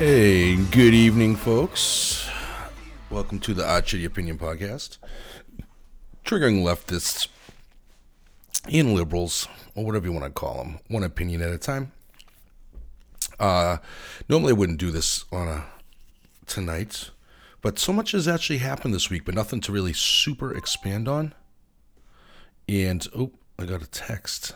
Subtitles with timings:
[0.00, 2.26] Hey, good evening, folks.
[3.10, 4.96] Welcome to the Odd Shitty Opinion Podcast.
[6.24, 7.28] Triggering leftists
[8.72, 11.92] and liberals, or whatever you want to call them, one opinion at a time.
[13.40, 13.78] Uh,
[14.28, 15.64] normally I wouldn't do this on a
[16.46, 17.10] tonight,
[17.62, 21.34] but so much has actually happened this week, but nothing to really super expand on.
[22.68, 24.54] And oh, I got a text.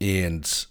[0.00, 0.66] And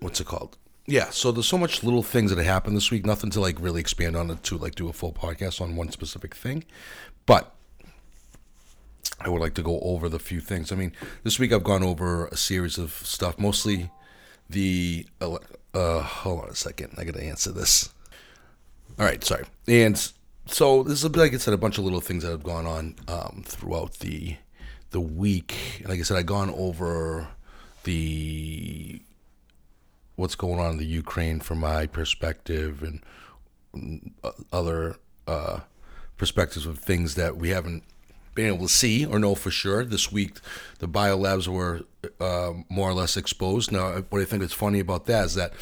[0.00, 0.58] what's it called?
[0.86, 3.80] Yeah, so there's so much little things that happened this week, nothing to like really
[3.80, 6.64] expand on it to like do a full podcast on one specific thing.
[7.26, 7.54] But
[9.20, 10.72] I would like to go over the few things.
[10.72, 10.92] I mean,
[11.24, 13.90] this week I've gone over a series of stuff, mostly
[14.48, 15.06] the
[15.74, 16.94] uh hold on a second.
[16.96, 17.92] I got to answer this.
[18.98, 19.44] All right, sorry.
[19.66, 19.96] And
[20.46, 22.94] so this is like I said a bunch of little things that have gone on
[23.06, 24.36] um, throughout the
[24.90, 25.82] the week.
[25.86, 27.28] Like I said, I've gone over
[27.84, 29.00] the
[30.16, 33.00] what's going on in the Ukraine from my perspective and
[33.74, 34.12] mm,
[34.52, 34.96] other
[35.28, 35.60] uh,
[36.16, 37.84] perspectives of things that we haven't
[38.38, 39.84] been able to see or know for sure.
[39.84, 40.38] This week,
[40.78, 41.80] the biolabs were
[42.20, 43.72] uh, more or less exposed.
[43.72, 45.54] Now, what I think is funny about that is that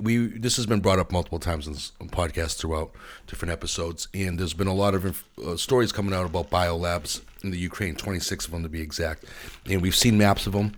[0.00, 2.90] we this has been brought up multiple times in this podcast throughout
[3.28, 7.52] different episodes, and there's been a lot of uh, stories coming out about biolabs in
[7.52, 9.24] the Ukraine, 26 of them to be exact,
[9.70, 10.72] and we've seen maps of them.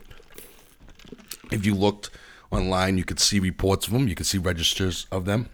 [1.51, 2.11] If you looked
[2.51, 5.49] online, you could see reports of them, you could see registers of them,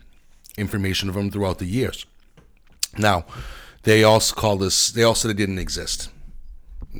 [0.58, 2.04] information of them throughout the years.
[2.98, 3.26] Now,
[3.84, 6.10] they also call this, they also said they didn't exist.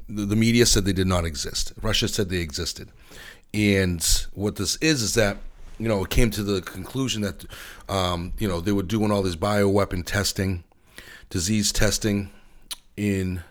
[0.09, 1.73] The, the media said they did not exist.
[1.83, 2.91] Russia said they existed.
[3.53, 4.03] And
[4.35, 5.39] what this is, is that,
[5.79, 7.45] you know, it came to the conclusion that,
[7.89, 10.65] um, you know, they were doing all this bioweapon testing,
[11.31, 12.31] disease testing
[12.97, 13.43] in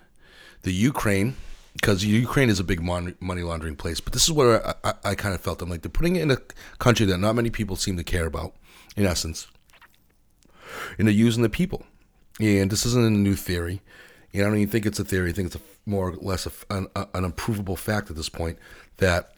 [0.62, 1.36] the Ukraine
[1.74, 4.00] because Ukraine is a big mon- money laundering place.
[4.00, 6.22] But this is where I, I, I kind of felt I'm like they're putting it
[6.22, 6.38] in a
[6.80, 8.54] country that not many people seem to care about,
[8.96, 9.48] in essence,
[10.98, 11.86] and they're using the people.
[12.40, 13.82] And this isn't a new theory.
[14.34, 15.30] And I don't even think it's a theory.
[15.30, 18.58] I think it's a, more or less a, an, an improvable fact at this point
[18.98, 19.34] that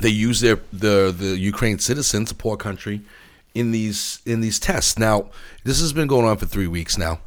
[0.00, 3.02] they use their the the Ukraine citizens, a poor country,
[3.54, 4.98] in these in these tests.
[4.98, 5.30] Now,
[5.64, 7.18] this has been going on for three weeks now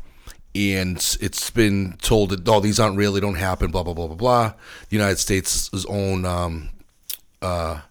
[0.55, 4.07] and it's been told that oh these aren't real, they don't happen, blah blah blah
[4.07, 4.53] blah blah.
[4.89, 6.69] The United States' own um,
[7.41, 7.81] uh,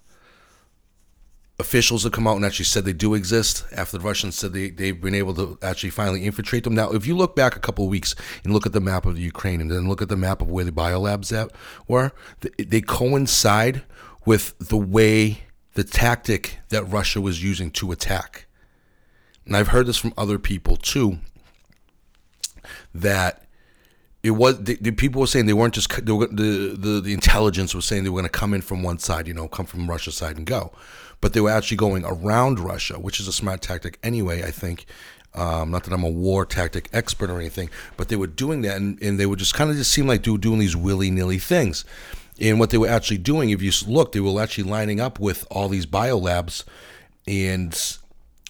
[1.60, 4.70] officials have come out and actually said they do exist after the Russians said they,
[4.70, 6.74] they've been able to actually finally infiltrate them.
[6.74, 9.14] Now, if you look back a couple of weeks and look at the map of
[9.14, 11.52] the Ukraine and then look at the map of where the biolabs at
[11.86, 13.82] were, they, coincide
[14.26, 15.44] with the way
[15.74, 18.46] the tactic that Russia was using to attack.
[19.46, 21.18] And I've heard this from other people too
[22.94, 23.44] that
[24.22, 27.12] it was the, the people were saying they weren't just they were, the, the the
[27.12, 29.66] intelligence was saying they were going to come in from one side, you know, come
[29.66, 30.72] from Russia's side and go,
[31.24, 34.42] but they were actually going around Russia, which is a smart tactic anyway.
[34.42, 34.84] I think.
[35.34, 38.76] Um, not that I'm a war tactic expert or anything, but they were doing that,
[38.76, 41.38] and, and they would just kind of just seem like do, doing these willy nilly
[41.38, 41.86] things.
[42.38, 45.46] And what they were actually doing, if you look, they were actually lining up with
[45.50, 46.62] all these biolabs,
[47.26, 47.74] and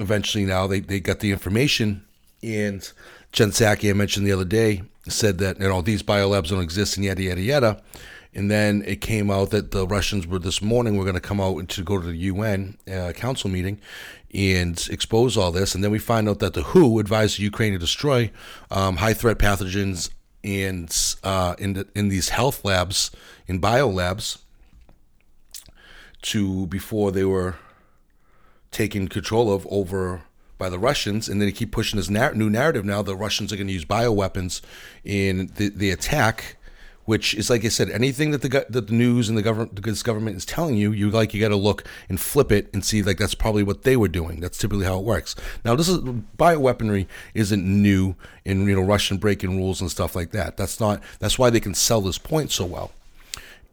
[0.01, 2.05] eventually now they, they got the information
[2.43, 2.93] and
[3.33, 6.97] Jen Psaki, I mentioned the other day, said that you know these biolabs don't exist
[6.97, 7.83] and yada yada yada.
[8.35, 11.41] And then it came out that the Russians were this morning were going to come
[11.41, 13.81] out to go to the UN uh, council meeting
[14.33, 15.75] and expose all this.
[15.75, 18.33] And then we find out that the WHO advised Ukraine to destroy
[18.71, 20.11] um, high threat pathogens
[20.43, 23.11] and uh, in the, in these health labs
[23.47, 24.39] in biolabs
[26.23, 27.57] to before they were
[28.71, 30.23] taken control of over
[30.59, 33.03] by the Russians, and then they keep pushing this nar- new narrative now.
[33.03, 34.61] The Russians are going to use bioweapons
[35.05, 36.57] in the, the attack,
[37.05, 40.03] which is like I said, anything that the that the news and the government, this
[40.03, 43.03] government is telling you, you like you got to look and flip it and see
[43.03, 44.41] like that's probably what they were doing.
[44.41, 45.35] That's typically how it works.
[45.65, 50.31] Now, this is bioweaponry isn't new in you know Russian breaking rules and stuff like
[50.33, 50.57] that.
[50.57, 51.03] That's not.
[51.19, 52.93] That's why they can sell this point so well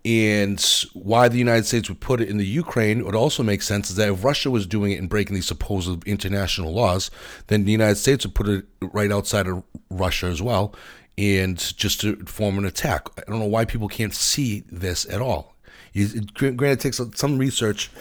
[0.03, 0.59] and
[0.93, 3.97] why the United States would put it in the Ukraine would also make sense is
[3.97, 7.11] that if Russia was doing it and breaking these supposed international laws,
[7.47, 10.73] then the United States would put it right outside of Russia as well,
[11.17, 13.07] and just to form an attack.
[13.17, 15.55] I don't know why people can't see this at all.
[16.35, 17.91] Granted, it takes some research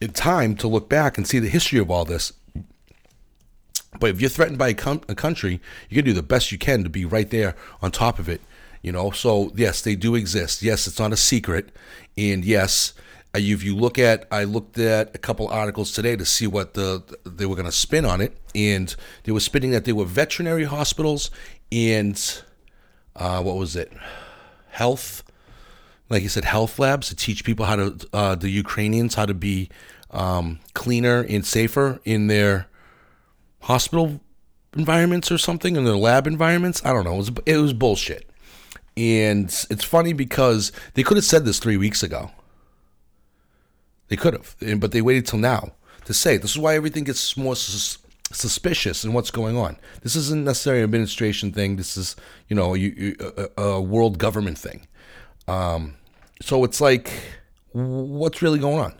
[0.00, 2.32] and time to look back and see the history of all this.
[3.98, 6.58] But if you're threatened by a, com- a country, you can do the best you
[6.58, 8.40] can to be right there on top of it
[8.82, 10.62] you know, so yes, they do exist.
[10.62, 11.70] Yes, it's not a secret,
[12.16, 12.94] and yes,
[13.34, 17.02] if you look at, I looked at a couple articles today to see what the
[17.24, 18.94] they were going to spin on it, and
[19.24, 21.30] they were spinning that they were veterinary hospitals
[21.72, 22.42] and
[23.16, 23.92] uh, what was it,
[24.70, 25.22] health,
[26.08, 29.34] like you said, health labs to teach people how to uh, the Ukrainians how to
[29.34, 29.68] be
[30.10, 32.66] um, cleaner and safer in their
[33.62, 34.20] hospital
[34.76, 36.84] environments or something in their lab environments.
[36.84, 37.14] I don't know.
[37.14, 38.28] It was it was bullshit.
[38.96, 42.30] And it's funny because they could have said this three weeks ago.
[44.08, 45.72] They could have, but they waited till now
[46.04, 46.36] to say.
[46.36, 47.54] This is why everything gets more
[48.32, 49.76] suspicious in what's going on.
[50.02, 51.76] This isn't necessarily an administration thing.
[51.76, 52.16] This is,
[52.48, 54.86] you know, a, a world government thing.
[55.48, 55.96] Um,
[56.40, 57.10] so it's like,
[57.72, 58.94] what's really going on?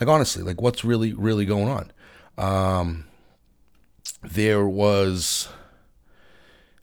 [0.00, 1.92] Like honestly, like what's really really going on?
[2.36, 3.06] Um,
[4.22, 5.48] there was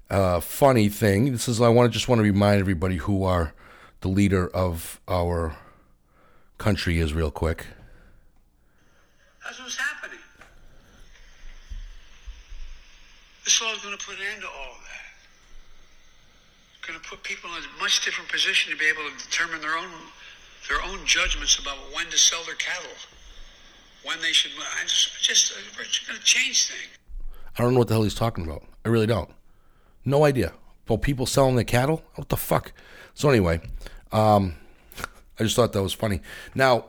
[0.09, 1.31] a funny thing.
[1.31, 3.53] This is I want to just want to remind everybody who our
[4.01, 5.55] the leader of our
[6.57, 7.67] country is real quick.
[9.43, 9.92] That's what's happening.
[13.43, 15.03] This law is going to put an end to all of that.
[16.77, 19.61] It's going to put people in a much different position to be able to determine
[19.61, 19.91] their own
[20.69, 22.95] their own judgments about when to sell their cattle,
[24.03, 24.51] when they should.
[24.79, 26.97] I just, just it's going to change things.
[27.57, 28.63] I don't know what the hell he's talking about.
[28.85, 29.29] I really don't.
[30.05, 30.53] No idea.
[30.87, 32.03] Well, people selling their cattle?
[32.15, 32.71] What the fuck?
[33.13, 33.61] So anyway,
[34.11, 34.55] um,
[35.39, 36.21] I just thought that was funny.
[36.55, 36.85] Now,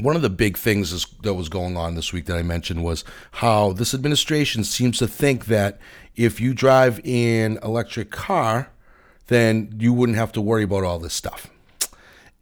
[0.00, 3.04] one of the big things that was going on this week that I mentioned was
[3.32, 5.78] how this administration seems to think that
[6.16, 8.70] if you drive an electric car,
[9.28, 11.48] then you wouldn't have to worry about all this stuff.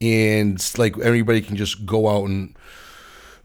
[0.00, 2.56] And like everybody can just go out and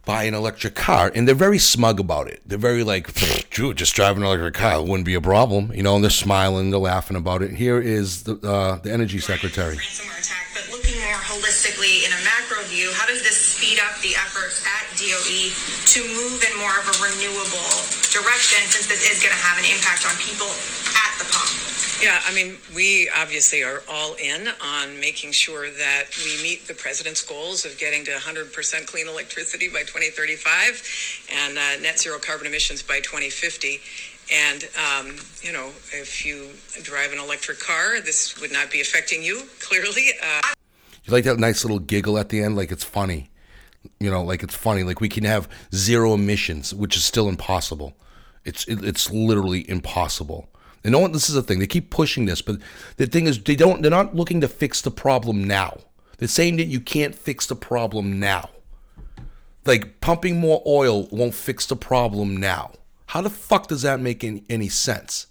[0.05, 2.41] buy an electric car, and they're very smug about it.
[2.45, 3.13] They're very like,
[3.51, 5.95] "Dude, just driving an electric car it wouldn't be a problem," you know.
[5.95, 7.51] And they're smiling, they're laughing about it.
[7.51, 9.77] Here is the uh, the energy secretary.
[15.07, 15.55] DOE
[15.95, 17.71] to move in more of a renewable
[18.11, 20.51] direction since this is going to have an impact on people
[20.99, 21.47] at the pump?
[22.03, 26.73] Yeah, I mean, we obviously are all in on making sure that we meet the
[26.73, 30.83] president's goals of getting to 100% clean electricity by 2035
[31.33, 33.79] and uh, net zero carbon emissions by 2050.
[34.29, 36.49] And, um, you know, if you
[36.83, 40.09] drive an electric car, this would not be affecting you, clearly.
[40.21, 40.41] Uh,
[41.05, 43.29] You like that nice little giggle at the end, like it's funny.
[43.99, 44.83] You know, like it's funny.
[44.83, 47.97] Like we can have zero emissions, which is still impossible.
[48.45, 50.49] It's it, it's literally impossible.
[50.83, 51.11] And no one.
[51.11, 51.59] This is the thing.
[51.59, 52.57] They keep pushing this, but
[52.97, 53.81] the thing is, they don't.
[53.81, 55.77] They're not looking to fix the problem now.
[56.17, 58.49] They're saying that you can't fix the problem now.
[59.65, 62.71] Like pumping more oil won't fix the problem now.
[63.07, 65.27] How the fuck does that make any, any sense?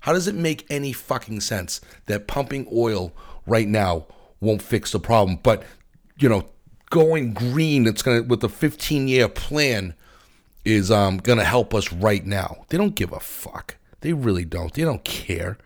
[0.00, 3.12] How does it make any fucking sense that pumping oil
[3.46, 4.06] right now
[4.40, 5.38] won't fix the problem?
[5.42, 5.64] But,
[6.18, 6.48] you know,
[6.90, 9.94] going green, it's going to, with a 15 year plan,
[10.64, 12.64] is um, going to help us right now.
[12.68, 13.76] They don't give a fuck.
[14.00, 14.72] They really don't.
[14.72, 15.58] They don't care.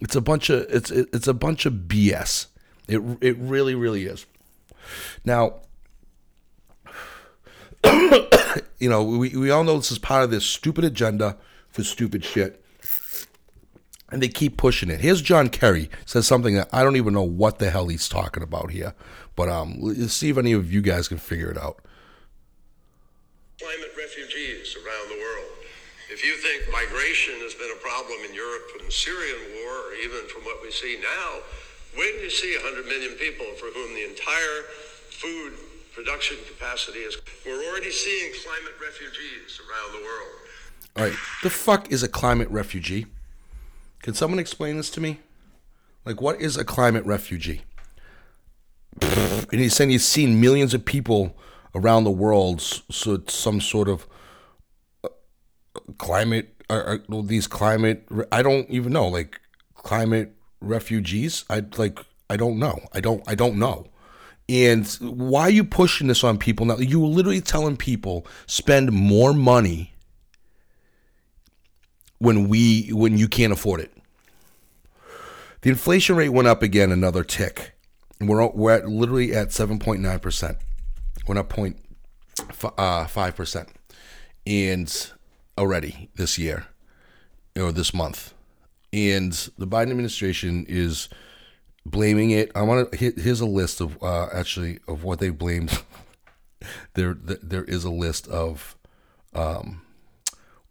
[0.00, 2.46] It's a bunch of, it's, it's a bunch of BS.
[2.86, 4.26] It, it really, really is.
[5.24, 5.60] Now,
[7.84, 11.36] you know, we, we all know this is part of this stupid agenda
[11.68, 12.64] for stupid shit
[14.10, 15.00] and they keep pushing it.
[15.00, 18.42] Here's John Kerry says something that I don't even know what the hell he's talking
[18.42, 18.94] about here,
[19.38, 21.78] but um, let's see if any of you guys can figure it out.
[23.62, 25.54] climate refugees around the world.
[26.10, 29.94] If you think migration has been a problem in Europe from the Syrian war, or
[29.94, 31.38] even from what we see now,
[31.94, 34.66] when you see 100 million people for whom the entire
[35.14, 35.52] food
[35.94, 37.16] production capacity is,
[37.46, 40.34] we're already seeing climate refugees around the world.
[40.96, 43.06] All right, the fuck is a climate refugee?
[44.02, 45.20] Can someone explain this to me?
[46.04, 47.62] Like, what is a climate refugee?
[49.02, 51.36] And he's saying he's seen millions of people
[51.74, 54.06] around the world, so it's some sort of
[55.04, 55.08] uh,
[55.98, 58.06] climate, or, or these climate.
[58.32, 59.40] I don't even know, like
[59.74, 61.44] climate refugees.
[61.48, 62.80] I like, I don't know.
[62.92, 63.86] I don't, I don't know.
[64.48, 66.78] And why are you pushing this on people now?
[66.78, 69.92] You were literally telling people spend more money
[72.18, 73.92] when we when you can't afford it.
[75.60, 77.72] The inflation rate went up again another tick.
[78.20, 80.56] We're we're at literally at 7.9%.
[81.26, 81.76] Went up point
[82.38, 83.68] uh, 5%
[84.46, 85.10] and
[85.56, 86.66] already this year
[87.56, 88.34] or this month.
[88.92, 91.08] And the Biden administration is
[91.84, 92.50] blaming it.
[92.54, 95.82] I want to hit here's a list of uh, actually of what they blamed.
[96.94, 98.76] there there is a list of
[99.34, 99.82] um,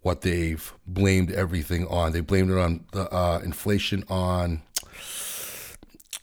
[0.02, 2.12] what they've blamed everything on.
[2.12, 4.64] They blamed it on the uh, inflation on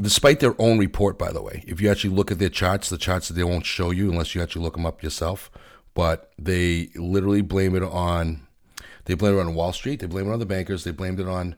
[0.00, 2.98] despite their own report, by the way, if you actually look at their charts, the
[2.98, 5.50] charts that they won't show you unless you actually look them up yourself,
[5.94, 8.46] but they literally blame it on
[9.06, 11.28] they blame it on Wall Street, they blame it on the bankers, they blamed it
[11.28, 11.56] on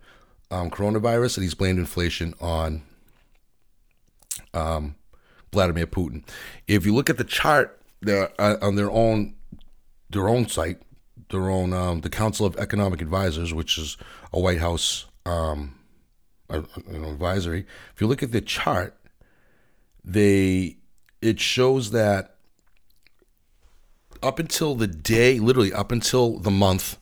[0.50, 2.82] um, coronavirus, and he's blamed inflation on
[4.52, 4.96] um,
[5.52, 6.24] Vladimir Putin.
[6.66, 9.34] If you look at the chart, uh, on their own
[10.10, 10.78] their own site,
[11.30, 13.96] their own um, the Council of Economic Advisors, which is
[14.32, 15.75] a White House um,
[16.48, 17.66] a- a- an advisory.
[17.94, 18.96] If you look at the chart,
[20.04, 20.78] they
[21.20, 22.36] it shows that
[24.22, 26.98] up until the day, literally up until the month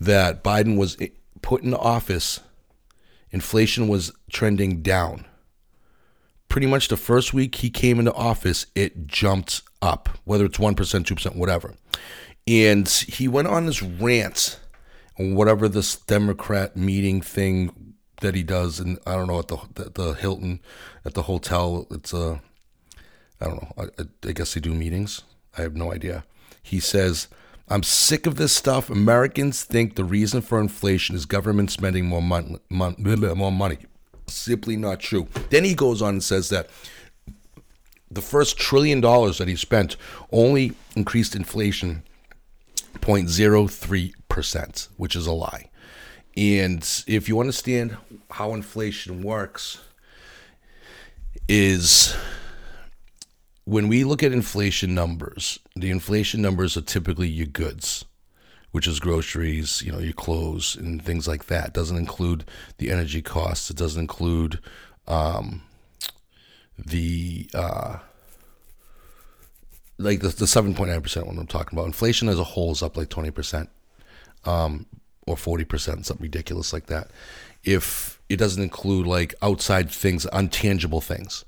[0.00, 0.96] that Biden was
[1.42, 2.40] put in office,
[3.30, 5.26] inflation was trending down.
[6.48, 10.74] Pretty much the first week he came into office, it jumped up, whether it's 1%,
[11.06, 11.74] 2%, whatever.
[12.46, 14.58] And he went on this rant
[15.18, 17.87] whatever this Democrat meeting thing
[18.20, 20.60] that he does, and I don't know at the the, the Hilton
[21.04, 21.86] at the hotel.
[21.90, 22.40] It's a
[23.40, 23.72] I don't know.
[23.78, 25.22] I, I- guess they do meetings.
[25.56, 26.24] I have no idea.
[26.62, 27.28] He says,
[27.68, 28.90] "I'm sick of this stuff.
[28.90, 32.22] Americans think the reason for inflation is government spending more.
[32.22, 33.78] Mon- more money.
[34.26, 36.68] Simply not true." Then he goes on and says that
[38.10, 39.96] the first trillion dollars that he spent
[40.32, 42.02] only increased inflation
[43.00, 45.67] 0.03%, which is a lie.
[46.38, 47.96] And if you understand
[48.30, 49.80] how inflation works,
[51.48, 52.16] is
[53.64, 58.04] when we look at inflation numbers, the inflation numbers are typically your goods,
[58.70, 61.68] which is groceries, you know, your clothes and things like that.
[61.68, 62.44] It doesn't include
[62.76, 63.68] the energy costs.
[63.68, 64.60] It doesn't include
[65.08, 65.62] um,
[66.78, 67.98] the uh,
[69.98, 71.86] like the the seven point nine percent one I'm talking about.
[71.86, 73.70] Inflation as a whole is up like twenty percent,
[74.44, 74.86] um,
[75.28, 77.10] or forty percent, something ridiculous like that.
[77.64, 81.44] If it doesn't include like outside things, untangible things,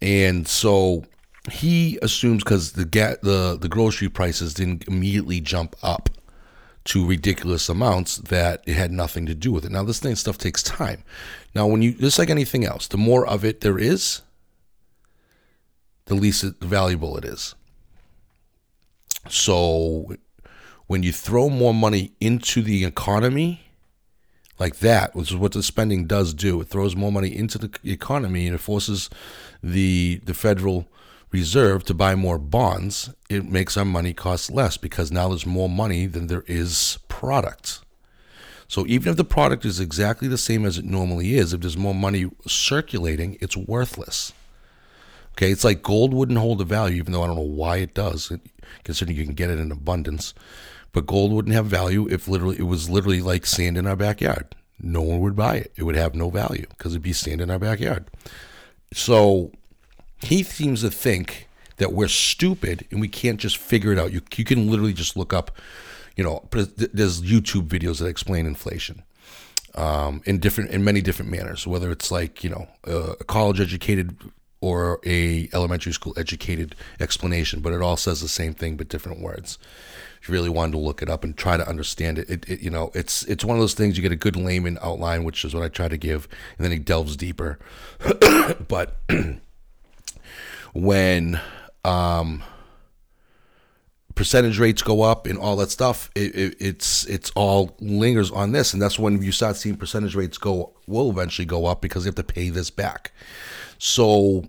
[0.00, 1.04] and so
[1.50, 6.10] he assumes because the ga- the the grocery prices didn't immediately jump up
[6.84, 9.72] to ridiculous amounts that it had nothing to do with it.
[9.72, 11.02] Now this thing stuff takes time.
[11.54, 14.22] Now when you just like anything else, the more of it there is,
[16.06, 17.54] the least valuable it is.
[19.28, 20.16] So
[20.86, 23.62] when you throw more money into the economy
[24.58, 27.70] like that, which is what the spending does do, it throws more money into the
[27.84, 29.10] economy and it forces
[29.62, 30.86] the the Federal
[31.32, 33.10] Reserve to buy more bonds.
[33.28, 37.80] It makes our money cost less because now there's more money than there is product.
[38.68, 41.76] So even if the product is exactly the same as it normally is, if there's
[41.76, 44.32] more money circulating, it's worthless.
[45.32, 47.92] Okay, it's like gold wouldn't hold a value, even though I don't know why it
[47.92, 48.32] does,
[48.84, 50.32] considering you can get it in abundance.
[50.96, 54.56] But gold wouldn't have value if literally it was literally like sand in our backyard.
[54.80, 55.72] No one would buy it.
[55.76, 58.06] It would have no value because it'd be sand in our backyard.
[58.94, 59.52] So
[60.22, 64.10] he seems to think that we're stupid and we can't just figure it out.
[64.10, 65.50] You you can literally just look up,
[66.16, 69.02] you know, there's YouTube videos that explain inflation
[69.74, 71.66] um, in different in many different manners.
[71.66, 74.16] Whether it's like you know a college educated
[74.62, 79.20] or a elementary school educated explanation, but it all says the same thing but different
[79.20, 79.58] words.
[80.28, 82.70] You really wanted to look it up and try to understand it, it, it you
[82.70, 85.54] know it's it's one of those things you get a good layman outline, which is
[85.54, 87.58] what I try to give, and then he delves deeper.
[88.68, 88.96] but
[90.72, 91.40] when
[91.84, 92.42] um,
[94.14, 98.52] percentage rates go up and all that stuff, it, it, it's it's all lingers on
[98.52, 102.04] this, and that's when you start seeing percentage rates go will eventually go up because
[102.04, 103.12] they have to pay this back.
[103.78, 104.48] So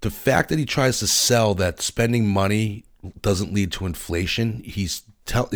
[0.00, 2.84] the fact that he tries to sell that spending money
[3.20, 5.46] doesn't lead to inflation, he's tell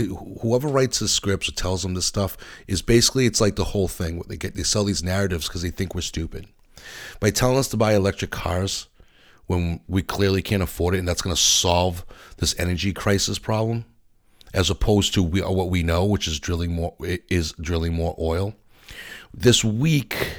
[0.43, 3.89] whoever writes his scripts or tells them this stuff is basically it's like the whole
[3.89, 4.17] thing.
[4.19, 6.47] What they get they sell these narratives because they think we're stupid
[7.21, 8.89] by telling us to buy electric cars
[9.47, 12.05] when we clearly can't afford it, and that's going to solve
[12.37, 13.85] this energy crisis problem,
[14.55, 18.15] as opposed to we, uh, what we know, which is drilling more is drilling more
[18.19, 18.55] oil.
[19.35, 20.39] This week,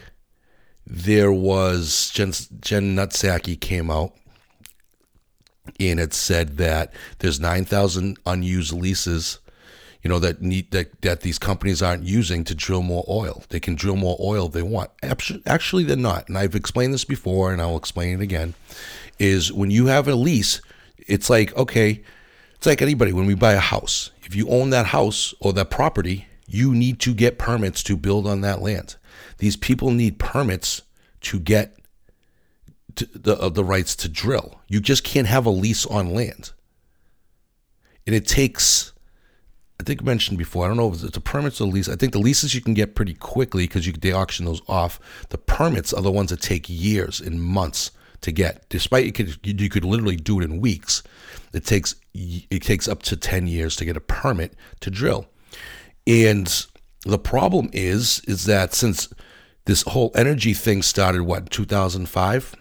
[0.85, 2.31] there was Jen,
[2.61, 4.13] Jen Nutsaki came out
[5.89, 9.39] and it said that there's 9,000 unused leases,
[10.03, 13.43] you know, that need that, that these companies aren't using to drill more oil.
[13.49, 14.91] They can drill more oil if they want.
[15.45, 16.27] Actually, they're not.
[16.27, 18.53] And I've explained this before, and I'll explain it again.
[19.19, 20.61] Is when you have a lease,
[20.97, 22.01] it's like okay,
[22.55, 24.11] it's like anybody when we buy a house.
[24.23, 28.27] If you own that house or that property, you need to get permits to build
[28.27, 28.95] on that land.
[29.37, 30.81] These people need permits
[31.21, 31.75] to get
[32.95, 34.61] to the uh, the rights to drill.
[34.67, 36.51] You just can't have a lease on land.
[38.05, 38.91] And it takes
[39.81, 40.63] I think I mentioned before.
[40.63, 41.89] I don't know if it's a permits or a lease.
[41.89, 44.99] I think the leases you can get pretty quickly because you they auction those off.
[45.29, 47.89] The permits are the ones that take years and months
[48.21, 48.69] to get.
[48.69, 51.01] Despite you could you could literally do it in weeks.
[51.51, 55.25] It takes it takes up to ten years to get a permit to drill.
[56.05, 56.67] And
[57.03, 59.09] the problem is is that since
[59.65, 62.55] this whole energy thing started what 2005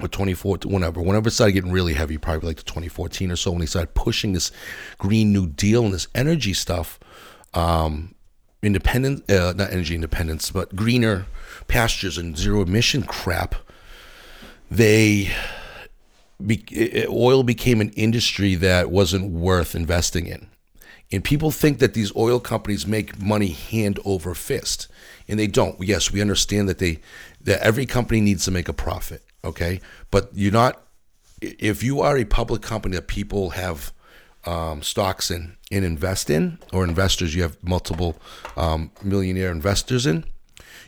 [0.00, 3.52] or 2014, whenever, whenever it started getting really heavy, probably like the 2014 or so,
[3.52, 4.50] when they started pushing this
[4.98, 6.98] Green New Deal and this energy stuff,
[7.54, 8.14] um,
[8.62, 11.26] independent, uh, not energy independence, but greener
[11.68, 13.54] pastures and zero emission crap,
[14.68, 15.30] they,
[16.44, 20.48] be, oil became an industry that wasn't worth investing in.
[21.12, 24.88] And people think that these oil companies make money hand over fist,
[25.28, 25.80] and they don't.
[25.80, 26.98] Yes, we understand that they
[27.42, 30.82] that every company needs to make a profit okay but you're not
[31.40, 33.92] if you are a public company that people have
[34.46, 38.16] um, stocks in and invest in or investors you have multiple
[38.56, 40.24] um, millionaire investors in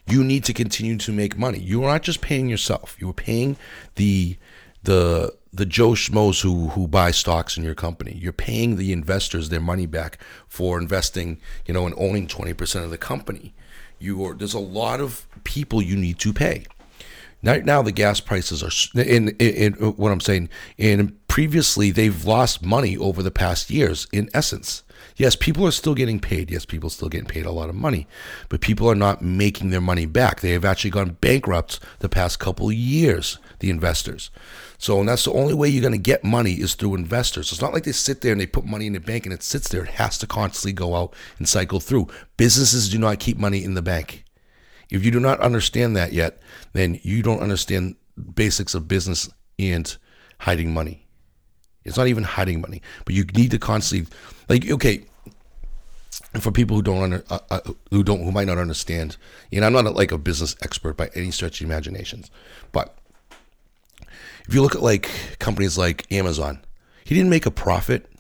[0.08, 3.14] you need to continue to make money you are not just paying yourself you are
[3.14, 3.56] paying
[3.96, 4.36] the
[4.82, 8.16] the the Joe Schmoes who who buy stocks in your company.
[8.20, 12.90] You're paying the investors their money back for investing, you know, and owning 20% of
[12.90, 13.54] the company.
[13.98, 16.66] You are there's a lot of people you need to pay.
[17.42, 20.48] Right now, the gas prices are in, in, in what I'm saying.
[20.78, 24.08] And previously, they've lost money over the past years.
[24.12, 24.82] In essence,
[25.16, 26.50] yes, people are still getting paid.
[26.50, 28.08] Yes, people are still getting paid a lot of money,
[28.48, 30.40] but people are not making their money back.
[30.40, 33.38] They have actually gone bankrupt the past couple years.
[33.58, 34.30] The investors.
[34.76, 37.50] So, and that's the only way you're going to get money is through investors.
[37.52, 39.42] It's not like they sit there and they put money in the bank and it
[39.42, 39.84] sits there.
[39.84, 42.08] It has to constantly go out and cycle through.
[42.36, 44.25] Businesses do not keep money in the bank.
[44.90, 46.40] If you do not understand that yet,
[46.72, 47.96] then you don't understand
[48.34, 49.28] basics of business
[49.58, 49.96] and
[50.40, 51.06] hiding money.
[51.84, 54.12] It's not even hiding money, but you need to constantly
[54.48, 55.04] like okay.
[56.40, 59.16] For people who don't under, uh, uh, who don't who might not understand,
[59.52, 62.30] and I'm not a, like a business expert by any stretch of imaginations,
[62.72, 62.98] but
[64.46, 66.60] if you look at like companies like Amazon,
[67.04, 68.10] he didn't make a profit.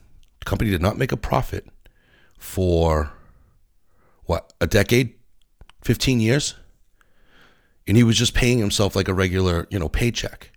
[0.40, 1.66] The company did not make a profit
[2.38, 3.12] for
[4.24, 5.14] what a decade
[5.86, 6.56] 15 years.
[7.86, 10.50] And he was just paying himself like a regular, you know, paycheck.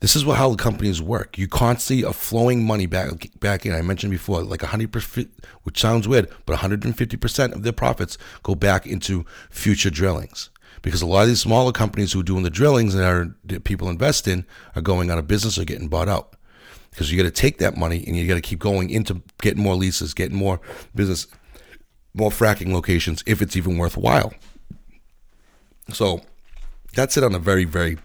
[0.00, 1.38] This is what, how the companies work.
[1.38, 3.72] You constantly are flowing money back back in.
[3.72, 5.28] I mentioned before, like 100%,
[5.62, 10.50] which sounds weird, but 150% of their profits go back into future drillings.
[10.82, 13.88] Because a lot of these smaller companies who are doing the drillings and are people
[13.88, 14.44] invest in
[14.76, 16.36] are going out of business or getting bought out.
[16.90, 19.62] Because you got to take that money and you got to keep going into getting
[19.62, 20.60] more leases, getting more
[20.94, 21.26] business
[22.14, 24.34] more fracking locations if it's even worthwhile.
[25.92, 26.22] So
[26.94, 27.98] that's it on a very, very,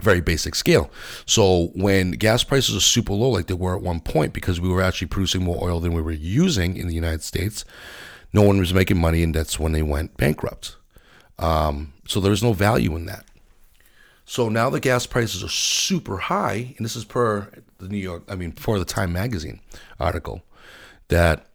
[0.00, 0.90] very basic scale.
[1.24, 4.68] So when gas prices are super low, like they were at one point, because we
[4.68, 7.64] were actually producing more oil than we were using in the United States,
[8.32, 10.76] no one was making money, and that's when they went bankrupt.
[11.38, 13.24] Um, so there is no value in that.
[14.24, 18.24] So now the gas prices are super high, and this is per the New York,
[18.28, 19.60] I mean, for the Time Magazine
[20.00, 20.42] article,
[21.08, 21.45] that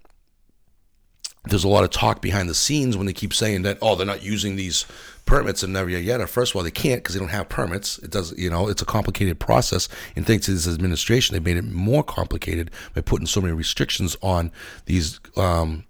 [1.45, 4.05] there's a lot of talk behind the scenes when they keep saying that oh they're
[4.05, 4.85] not using these
[5.25, 6.27] permits and never yet.
[6.29, 7.97] First of all, they can't because they don't have permits.
[7.99, 9.87] It does, you know, it's a complicated process.
[10.15, 14.17] And thanks to this administration, they made it more complicated by putting so many restrictions
[14.21, 14.51] on
[14.85, 15.85] these um,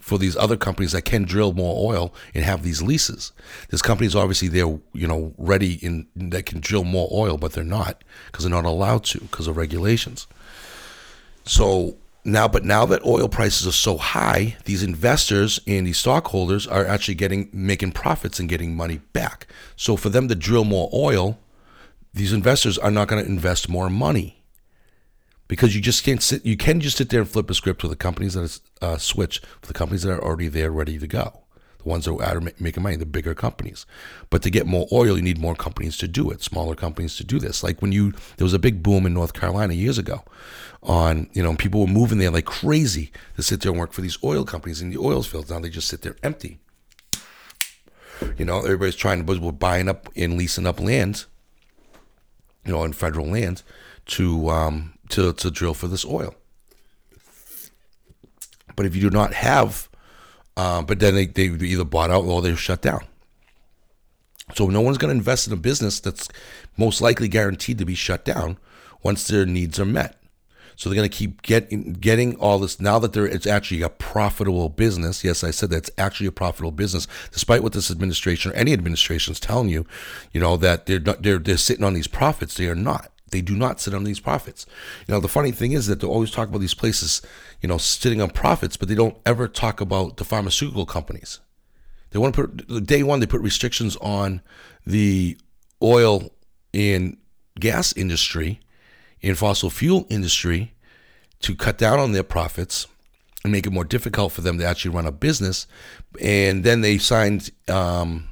[0.00, 3.32] for these other companies that can drill more oil and have these leases.
[3.68, 7.64] There's companies obviously they're you know ready in that can drill more oil, but they're
[7.64, 10.26] not because they're not allowed to because of regulations.
[11.44, 16.66] So now, but now that oil prices are so high, these investors and these stockholders
[16.66, 19.46] are actually getting making profits and getting money back.
[19.76, 21.38] So for them to drill more oil,
[22.12, 24.44] these investors are not going to invest more money
[25.48, 26.44] because you just can't sit.
[26.44, 29.40] You can just sit there and flip a script with the companies that uh, switch
[29.60, 31.44] for the companies that are already there, ready to go
[31.82, 33.86] the ones that are making money, the bigger companies.
[34.28, 37.24] But to get more oil, you need more companies to do it, smaller companies to
[37.24, 37.62] do this.
[37.62, 40.24] Like when you, there was a big boom in North Carolina years ago
[40.82, 44.00] on, you know, people were moving there like crazy to sit there and work for
[44.00, 45.50] these oil companies in the oil fields.
[45.50, 46.58] Now they just sit there empty.
[48.36, 51.24] You know, everybody's trying to, we're buying up and leasing up land,
[52.64, 53.62] you know, in federal land
[54.06, 56.34] to, um, to, to drill for this oil.
[58.76, 59.89] But if you do not have
[60.56, 63.00] uh, but then they, they either bought out or they're shut down.
[64.54, 66.28] So no one's going to invest in a business that's
[66.76, 68.58] most likely guaranteed to be shut down
[69.02, 70.16] once their needs are met.
[70.76, 73.90] So they're going to keep getting getting all this now that they're it's actually a
[73.90, 75.22] profitable business.
[75.22, 79.32] Yes, I said that's actually a profitable business, despite what this administration or any administration
[79.32, 79.84] is telling you,
[80.32, 82.54] you know that they're not, they're they're sitting on these profits.
[82.54, 83.12] They are not.
[83.30, 84.66] They do not sit on these profits.
[85.06, 87.22] You know, the funny thing is that they always talk about these places,
[87.60, 91.40] you know, sitting on profits, but they don't ever talk about the pharmaceutical companies.
[92.10, 93.20] They want to put day one.
[93.20, 94.42] They put restrictions on
[94.84, 95.38] the
[95.82, 96.30] oil
[96.74, 97.16] and
[97.58, 98.60] gas industry,
[99.22, 100.74] and fossil fuel industry,
[101.40, 102.86] to cut down on their profits
[103.42, 105.66] and make it more difficult for them to actually run a business.
[106.20, 108.28] And then they signed um,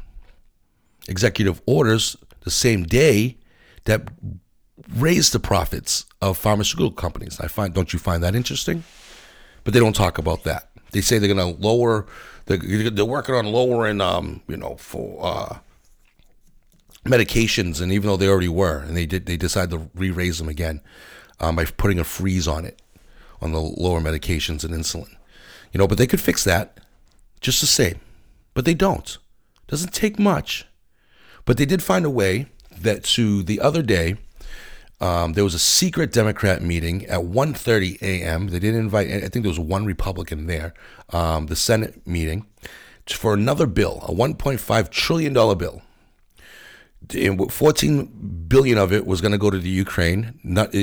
[1.08, 3.38] executive orders the same day
[3.84, 4.08] that
[4.96, 7.40] raised the profits of pharmaceutical companies.
[7.40, 8.84] I find, don't you find that interesting?
[9.64, 10.70] But they don't talk about that.
[10.92, 12.06] They say they're going to lower.
[12.46, 15.58] They're, they're working on lowering, um, you know, for uh,
[17.04, 20.48] medications, and even though they already were, and they did, they decided to re-raise them
[20.48, 20.80] again
[21.40, 22.80] um, by putting a freeze on it,
[23.40, 25.14] on the lower medications and insulin.
[25.72, 26.80] You know, but they could fix that
[27.40, 28.00] just the same,
[28.54, 29.18] but they don't.
[29.66, 30.66] Doesn't take much,
[31.44, 32.46] but they did find a way
[32.80, 34.16] that to the other day.
[35.00, 38.48] Um, there was a secret Democrat meeting at 1.30 a.m.
[38.48, 39.08] They didn't invite.
[39.08, 40.74] I think there was one Republican there.
[41.10, 42.46] Um, the Senate meeting
[43.06, 45.82] for another bill, a 1.5 trillion dollar bill
[47.08, 50.38] 14 billion of it was going to go to the Ukraine.
[50.42, 50.74] Not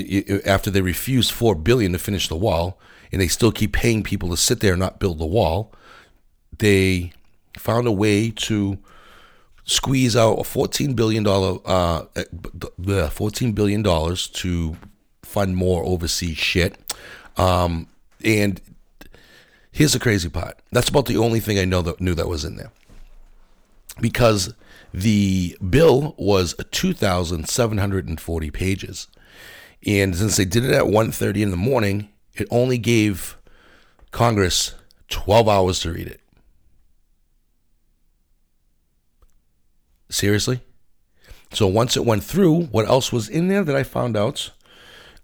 [0.45, 2.80] after they refused 4 billion to finish the wall,
[3.12, 5.73] and they still keep paying people to sit there and not build the wall.
[6.58, 7.13] They
[7.58, 8.80] found a way to
[9.65, 12.06] squeeze out a 14 billion dollar, uh,
[12.88, 14.78] uh 14 billion dollars to
[15.23, 16.78] fund more overseas shit.
[17.36, 17.88] Um,
[18.23, 18.62] and
[19.71, 20.60] here's the crazy part.
[20.71, 22.71] That's about the only thing I know that knew that was in there.
[23.99, 24.54] Because
[24.93, 29.08] the bill was 2,740 pages.
[29.86, 33.38] And since they did it at 1.30 in the morning, it only gave
[34.12, 34.73] Congress
[35.10, 36.21] 12 hours to read it.
[40.15, 40.62] Seriously?
[41.51, 44.51] So once it went through, what else was in there that I found out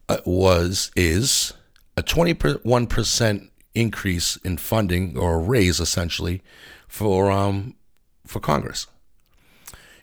[0.10, 1.54] uh, was is
[1.96, 6.44] a 21% increase in funding or a raise essentially
[6.90, 7.76] for um
[8.28, 8.88] for Congress.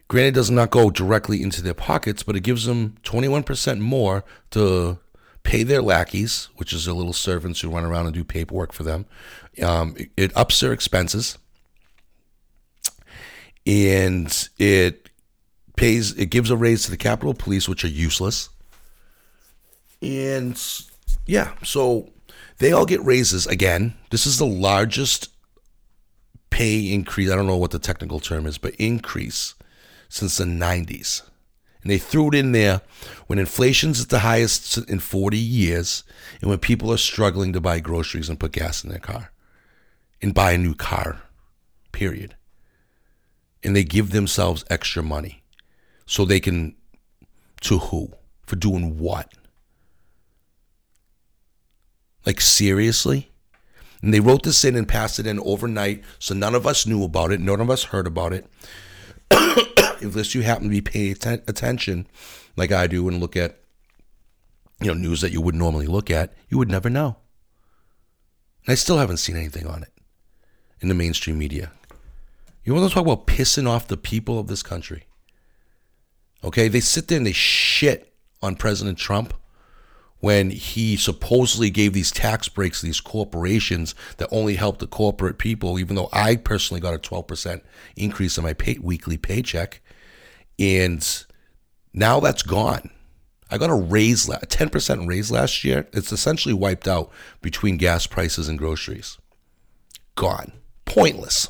[0.08, 4.24] Granted, it does not go directly into their pockets, but it gives them 21% more
[4.52, 4.98] to
[5.42, 8.84] pay their lackeys, which is their little servants who run around and do paperwork for
[8.84, 9.04] them.
[9.62, 11.36] Um, it, it ups their expenses,
[13.68, 15.10] and it
[15.76, 16.12] pays.
[16.18, 18.48] It gives a raise to the Capitol Police, which are useless.
[20.00, 20.60] And
[21.26, 22.10] yeah, so
[22.58, 23.94] they all get raises again.
[24.10, 25.28] This is the largest
[26.48, 27.30] pay increase.
[27.30, 29.54] I don't know what the technical term is, but increase
[30.08, 31.22] since the 90s.
[31.82, 32.80] And they threw it in there
[33.26, 36.04] when inflation's at the highest in 40 years
[36.40, 39.30] and when people are struggling to buy groceries and put gas in their car
[40.22, 41.20] and buy a new car,
[41.92, 42.34] period.
[43.62, 45.42] And they give themselves extra money
[46.06, 46.76] so they can,
[47.62, 48.12] to who?
[48.46, 49.32] For doing what?
[52.24, 53.30] Like, seriously?
[54.00, 57.02] And they wrote this in and passed it in overnight, so none of us knew
[57.02, 58.46] about it, none of us heard about it.
[60.02, 62.06] unless you happen to be paying atten- attention,
[62.56, 63.60] like I do, and look at
[64.80, 67.16] you know news that you would normally look at, you would never know.
[68.66, 69.92] And I still haven't seen anything on it
[70.80, 71.72] in the mainstream media.
[72.68, 75.04] You want to talk about pissing off the people of this country?
[76.44, 79.32] Okay, they sit there and they shit on President Trump
[80.20, 85.38] when he supposedly gave these tax breaks to these corporations that only help the corporate
[85.38, 87.62] people, even though I personally got a 12%
[87.96, 89.80] increase in my pay, weekly paycheck.
[90.58, 91.24] And
[91.94, 92.90] now that's gone.
[93.50, 95.88] I got a raise, a 10% raise last year.
[95.94, 99.16] It's essentially wiped out between gas prices and groceries.
[100.16, 100.52] Gone.
[100.84, 101.48] Pointless.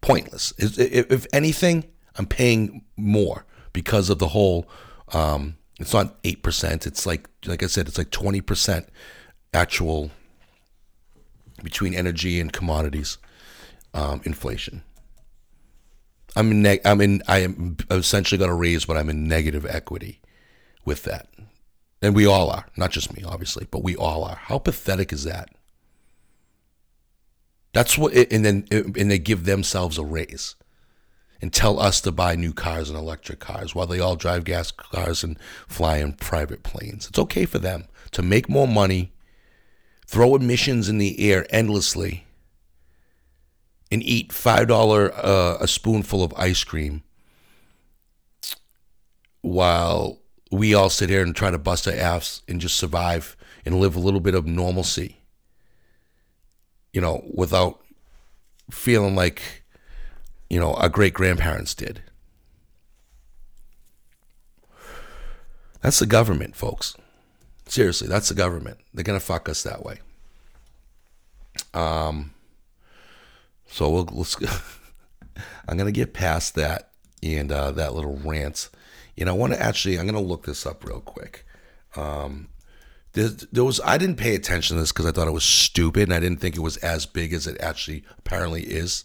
[0.00, 0.52] Pointless.
[0.58, 1.84] If anything,
[2.16, 4.68] I'm paying more because of the whole
[5.12, 6.86] um, it's not eight percent.
[6.86, 8.88] It's like like I said, it's like twenty percent
[9.54, 10.10] actual
[11.62, 13.18] between energy and commodities
[13.94, 14.82] um, inflation.
[16.36, 16.62] I'm in.
[16.62, 17.22] Neg- I'm in.
[17.26, 20.20] I am essentially going to raise, but I'm in negative equity
[20.84, 21.28] with that,
[22.02, 22.66] and we all are.
[22.76, 24.36] Not just me, obviously, but we all are.
[24.36, 25.50] How pathetic is that?
[27.72, 30.54] That's what, it, and then and they give themselves a raise
[31.40, 34.70] and tell us to buy new cars and electric cars while they all drive gas
[34.70, 37.06] cars and fly in private planes.
[37.08, 39.12] It's okay for them to make more money,
[40.06, 42.26] throw emissions in the air endlessly,
[43.90, 47.02] and eat $5 uh, a spoonful of ice cream
[49.40, 50.18] while
[50.50, 53.96] we all sit here and try to bust our ass and just survive and live
[53.96, 55.17] a little bit of normalcy,
[56.98, 57.78] you know, without
[58.72, 59.62] feeling like
[60.50, 62.02] you know, our great grandparents did.
[65.80, 66.96] That's the government, folks.
[67.66, 68.78] Seriously, that's the government.
[68.92, 70.00] They're gonna fuck us that way.
[71.72, 72.32] Um.
[73.68, 74.36] So we'll let's.
[75.68, 76.90] I'm gonna get past that
[77.22, 78.70] and uh, that little rant,
[79.16, 80.00] and I want to actually.
[80.00, 81.46] I'm gonna look this up real quick.
[81.94, 82.48] Um,
[83.26, 86.14] there, was I didn't pay attention to this because I thought it was stupid and
[86.14, 89.04] I didn't think it was as big as it actually apparently is.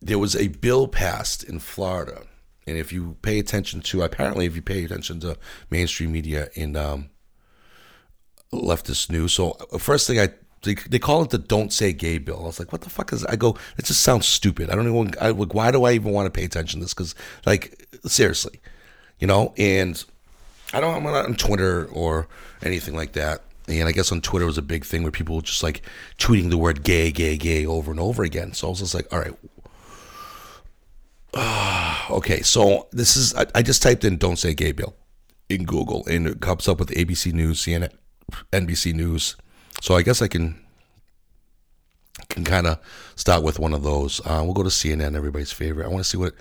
[0.00, 2.22] There was a bill passed in Florida,
[2.66, 5.36] and if you pay attention to apparently if you pay attention to
[5.70, 7.10] mainstream media and um,
[8.52, 10.28] leftist news, so uh, first thing I
[10.62, 12.40] they, they call it the "Don't Say Gay" bill.
[12.42, 14.88] I was like, "What the fuck is?" I go, "It just sounds stupid." I don't
[14.88, 15.14] even.
[15.20, 16.94] I, like, why do I even want to pay attention to this?
[16.94, 17.14] Because,
[17.46, 18.60] like, seriously,
[19.20, 19.54] you know.
[19.56, 20.04] And
[20.72, 20.94] I don't.
[20.94, 22.28] I'm not on Twitter or
[22.62, 23.42] anything like that.
[23.68, 25.82] And I guess on Twitter was a big thing where people were just like
[26.18, 28.52] tweeting the word "gay, gay, gay" over and over again.
[28.52, 29.34] So I was just like, "All right."
[32.10, 33.34] okay, so this is.
[33.34, 34.94] I, I just typed in "Don't Say Gay" bill
[35.48, 37.92] in Google, and it comes up with ABC News, CNN,
[38.52, 39.36] NBC News.
[39.80, 40.58] So I guess I can
[42.28, 42.78] can kind of
[43.16, 44.20] start with one of those.
[44.24, 45.84] Uh, we'll go to CNN, everybody's favorite.
[45.84, 46.34] I want to see what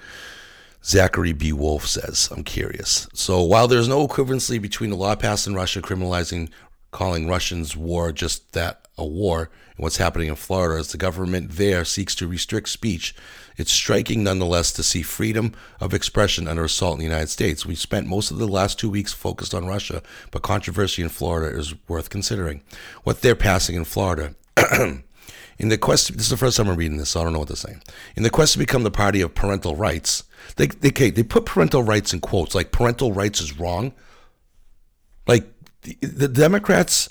[0.87, 1.51] Zachary B.
[1.51, 2.29] Wolf says.
[2.31, 3.09] I'm curious.
[3.13, 6.49] So while there's no equivalency between the law passed in Russia criminalizing
[6.91, 11.51] calling Russians war just that a war and what's happening in Florida as the government
[11.51, 13.13] there seeks to restrict speech,
[13.57, 17.65] it's striking nonetheless to see freedom of expression under assault in the United States.
[17.65, 21.57] We spent most of the last two weeks focused on Russia, but controversy in Florida
[21.57, 22.61] is worth considering.
[23.03, 24.35] What they're passing in Florida.
[25.59, 27.39] In the quest, this is the first time I'm reading this, so I don't know
[27.39, 27.81] what they're saying.
[28.15, 30.23] In the quest to become the party of parental rights,
[30.55, 33.93] they they okay, they put parental rights in quotes, like parental rights is wrong.
[35.27, 35.45] Like
[35.81, 37.09] the, the Democrats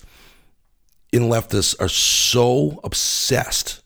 [1.13, 3.83] in leftists are so obsessed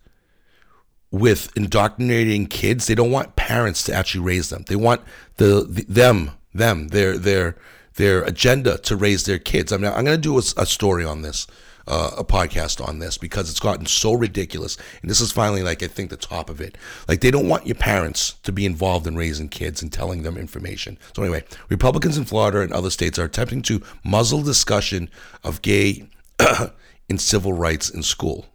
[1.10, 2.86] with indoctrinating kids.
[2.86, 4.64] They don't want parents to actually raise them.
[4.68, 5.02] They want
[5.36, 7.56] the, the them them their their
[7.94, 9.72] their agenda to raise their kids.
[9.72, 11.46] I mean, I'm going to do a, a story on this
[11.90, 14.78] uh, a podcast on this because it's gotten so ridiculous.
[15.02, 16.78] And this is finally like I think the top of it.
[17.08, 20.36] Like they don't want your parents to be involved in raising kids and telling them
[20.36, 20.98] information.
[21.14, 25.10] So anyway, Republicans in Florida and other states are attempting to muzzle discussion
[25.42, 26.08] of gay
[27.08, 28.46] in civil rights in school.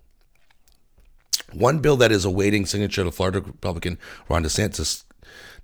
[1.52, 5.04] One bill that is awaiting signature of Florida Republican Ron DeSantis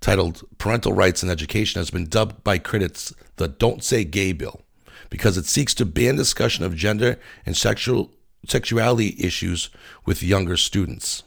[0.02, 4.62] titled Parental Rights in Education has been dubbed by critics the Don't Say Gay Bill
[5.12, 8.10] because it seeks to ban discussion of gender and sexual
[8.48, 9.70] sexuality issues
[10.04, 11.22] with younger students.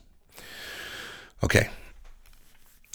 [1.45, 1.69] Okay.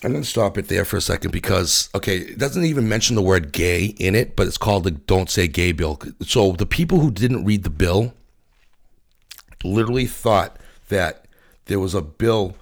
[0.03, 3.15] I'm going to stop it there for a second because, okay, it doesn't even mention
[3.15, 5.99] the word gay in it, but it's called the Don't Say Gay Bill.
[6.21, 8.13] So the people who didn't read the bill
[9.63, 11.25] literally thought that
[11.65, 12.55] there was a bill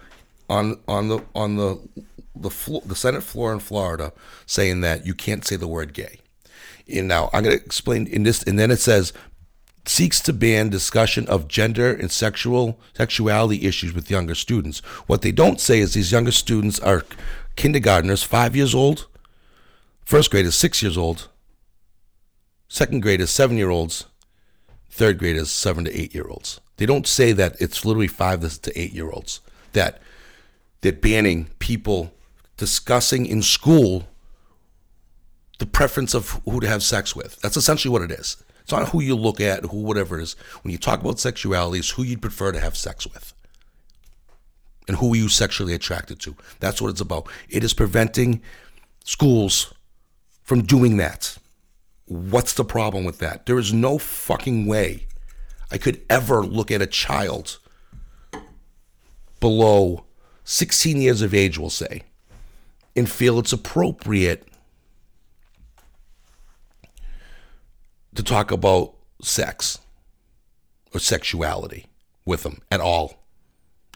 [0.50, 1.80] on on the on the
[2.36, 4.14] the, floor, the Senate floor in Florida
[4.46, 6.20] saying that you can't say the word gay.
[6.90, 9.14] Now I'm going to explain in this, and then it says
[9.86, 14.80] seeks to ban discussion of gender and sexual sexuality issues with younger students.
[15.08, 17.06] What they don't say is these younger students are
[17.56, 19.08] kindergartners, five years old,
[20.04, 21.30] first grade is six years old,
[22.68, 24.06] second grade is seven year olds,
[24.90, 26.60] third grade is seven to eight year olds.
[26.78, 29.42] They don't say that it's literally five to eight year olds
[29.74, 30.02] that
[30.82, 32.14] that banning people
[32.56, 34.08] discussing in school
[35.60, 37.40] the preference of who to have sex with.
[37.42, 38.38] That's essentially what it is.
[38.62, 40.34] It's not who you look at, who whatever it is.
[40.62, 43.34] When you talk about sexuality, it's who you'd prefer to have sex with.
[44.88, 46.36] And who are you sexually attracted to?
[46.60, 47.30] That's what it's about.
[47.50, 48.42] It is preventing
[49.04, 49.74] schools
[50.44, 51.38] from doing that.
[52.06, 53.46] What's the problem with that?
[53.46, 55.08] There is no fucking way
[55.72, 57.60] I could ever look at a child
[59.40, 60.06] below
[60.46, 62.04] 16 years of age, we'll say,
[62.96, 64.48] and feel it's appropriate
[68.18, 69.78] to talk about sex
[70.92, 71.86] or sexuality
[72.26, 73.24] with them at all.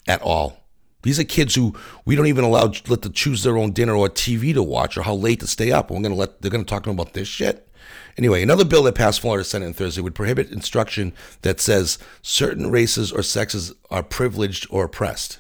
[0.08, 0.58] At all.
[1.02, 4.10] These are kids who we don't even allow let them choose their own dinner or
[4.10, 5.90] TV to watch or how late to stay up.
[5.90, 7.68] We're gonna let they're gonna talk to them about this shit.
[8.16, 12.70] Anyway, another bill that passed Florida Senate on Thursday would prohibit instruction that says certain
[12.70, 15.40] races or sexes are privileged or oppressed.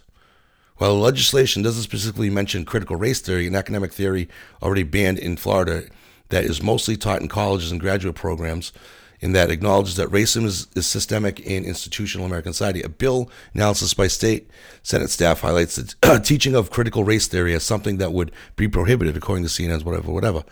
[0.77, 4.27] While the legislation doesn't specifically mention critical race theory, an academic theory
[4.63, 5.83] already banned in Florida
[6.31, 8.73] that is mostly taught in colleges and graduate programs,
[9.21, 12.81] in that acknowledges that racism is, is systemic in institutional American society.
[12.81, 14.49] A bill analysis by state
[14.81, 19.15] Senate staff highlights the teaching of critical race theory as something that would be prohibited,
[19.15, 20.43] according to CNN's whatever, whatever.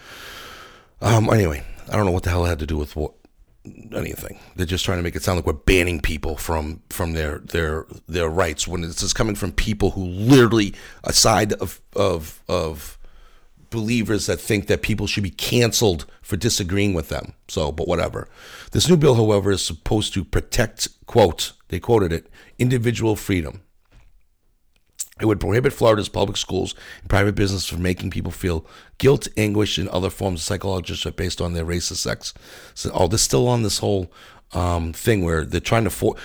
[1.01, 3.13] Um, anyway, I don't know what the hell it had to do with what
[3.93, 4.39] anything.
[4.55, 7.85] They're just trying to make it sound like we're banning people from from their their
[8.07, 12.98] their rights when this is coming from people who literally, aside of of of
[13.69, 17.33] believers that think that people should be canceled for disagreeing with them.
[17.47, 18.27] So, but whatever.
[18.71, 22.27] This new bill, however, is supposed to protect, quote, they quoted it,
[22.57, 23.61] individual freedom.
[25.21, 28.65] It would prohibit Florida's public schools and private business from making people feel
[28.97, 32.33] guilt, anguish, and other forms of psychological based on their race or sex.
[32.73, 34.11] So, oh, they're still on this whole
[34.53, 36.15] um, thing where they're trying to for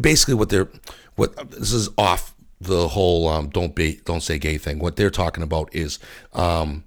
[0.00, 0.68] basically what they're
[1.16, 4.78] what this is off the whole um, don't be don't say gay thing.
[4.78, 5.98] What they're talking about is
[6.32, 6.84] um,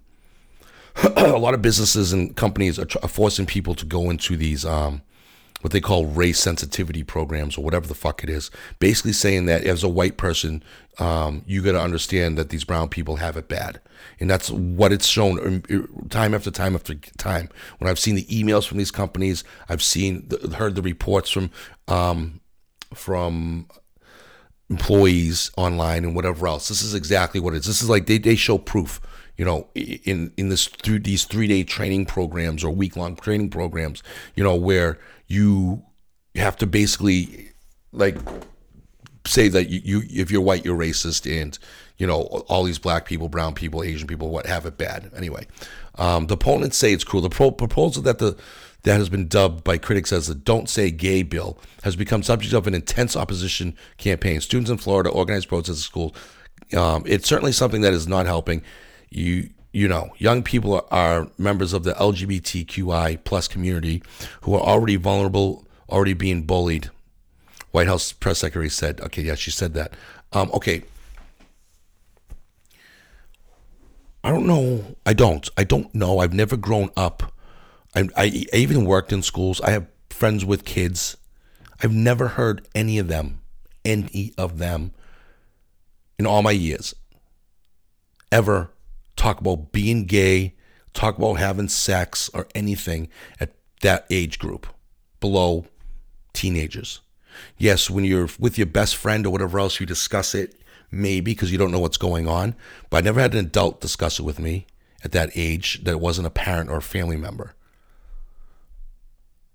[1.15, 5.01] a lot of businesses and companies are, are forcing people to go into these um,
[5.62, 8.51] what they call race sensitivity programs or whatever the fuck it is.
[8.77, 10.63] Basically saying that as a white person,
[10.99, 13.81] um, you got to understand that these brown people have it bad,
[14.19, 17.49] and that's what it's shown um, time after time after time.
[17.79, 21.49] When I've seen the emails from these companies, I've seen the, heard the reports from
[21.88, 22.41] um,
[22.93, 23.67] from
[24.69, 26.67] employees online and whatever else.
[26.67, 27.65] This is exactly what it is.
[27.65, 29.01] This is like they, they show proof,
[29.37, 33.49] you know, in in this through these three day training programs or week long training
[33.49, 34.03] programs,
[34.35, 35.83] you know, where you
[36.35, 37.49] have to basically
[37.91, 38.17] like
[39.25, 41.57] say that you, you if you're white you're racist and
[41.97, 45.47] you know all these black people brown people asian people what have it bad anyway
[45.95, 48.37] um, the opponents say it's cruel the pro- proposal that the
[48.85, 52.53] that has been dubbed by critics as the Don't Say Gay bill has become subject
[52.53, 54.39] of an intense opposition campaign.
[54.41, 56.13] Students in Florida organized protests at schools.
[56.75, 58.61] Um, it's certainly something that is not helping.
[59.09, 64.01] You you know, young people are, members of the LGBTQI plus community
[64.41, 66.89] who are already vulnerable, already being bullied.
[67.71, 69.93] White House press secretary said, okay, yeah, she said that.
[70.31, 70.83] Um, okay.
[74.23, 74.95] I don't know.
[75.05, 75.49] I don't.
[75.57, 76.19] I don't know.
[76.19, 77.33] I've never grown up
[77.95, 79.61] I, I, even worked in schools.
[79.61, 81.15] I have friends with kids.
[81.81, 83.41] I've never heard any of them,
[83.85, 84.91] any of them,
[86.19, 86.93] in all my years,
[88.31, 88.69] ever
[89.15, 90.56] talk about being gay,
[90.93, 94.67] talk about having sex or anything at that age group,
[95.19, 95.65] below
[96.34, 97.01] teenagers.
[97.58, 100.56] Yes, when you're with your best friend or whatever else, you discuss it,
[100.91, 102.56] maybe because you don't know what's going on.
[102.89, 104.65] But I never had an adult discuss it with me
[105.04, 107.54] at that age that wasn't a parent or a family member.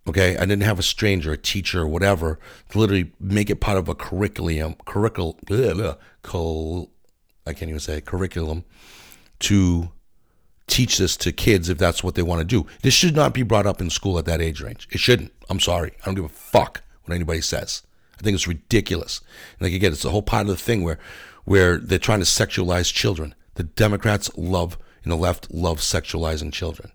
[0.09, 2.38] Okay, I didn't have a stranger, a teacher, or whatever,
[2.70, 5.37] to literally make it part of a curriculum, curriculum,
[7.46, 8.64] I can't even say it, curriculum,
[9.40, 9.90] to
[10.66, 12.66] teach this to kids if that's what they want to do.
[12.83, 14.88] This should not be brought up in school at that age range.
[14.90, 15.33] It shouldn't.
[15.48, 15.92] I'm sorry.
[16.00, 17.83] I don't give a fuck what anybody says.
[18.18, 19.20] I think it's ridiculous.
[19.59, 20.98] And like again, it's a whole part of the thing where
[21.44, 23.35] where they're trying to sexualize children.
[23.55, 26.92] The Democrats love and the left love sexualizing children.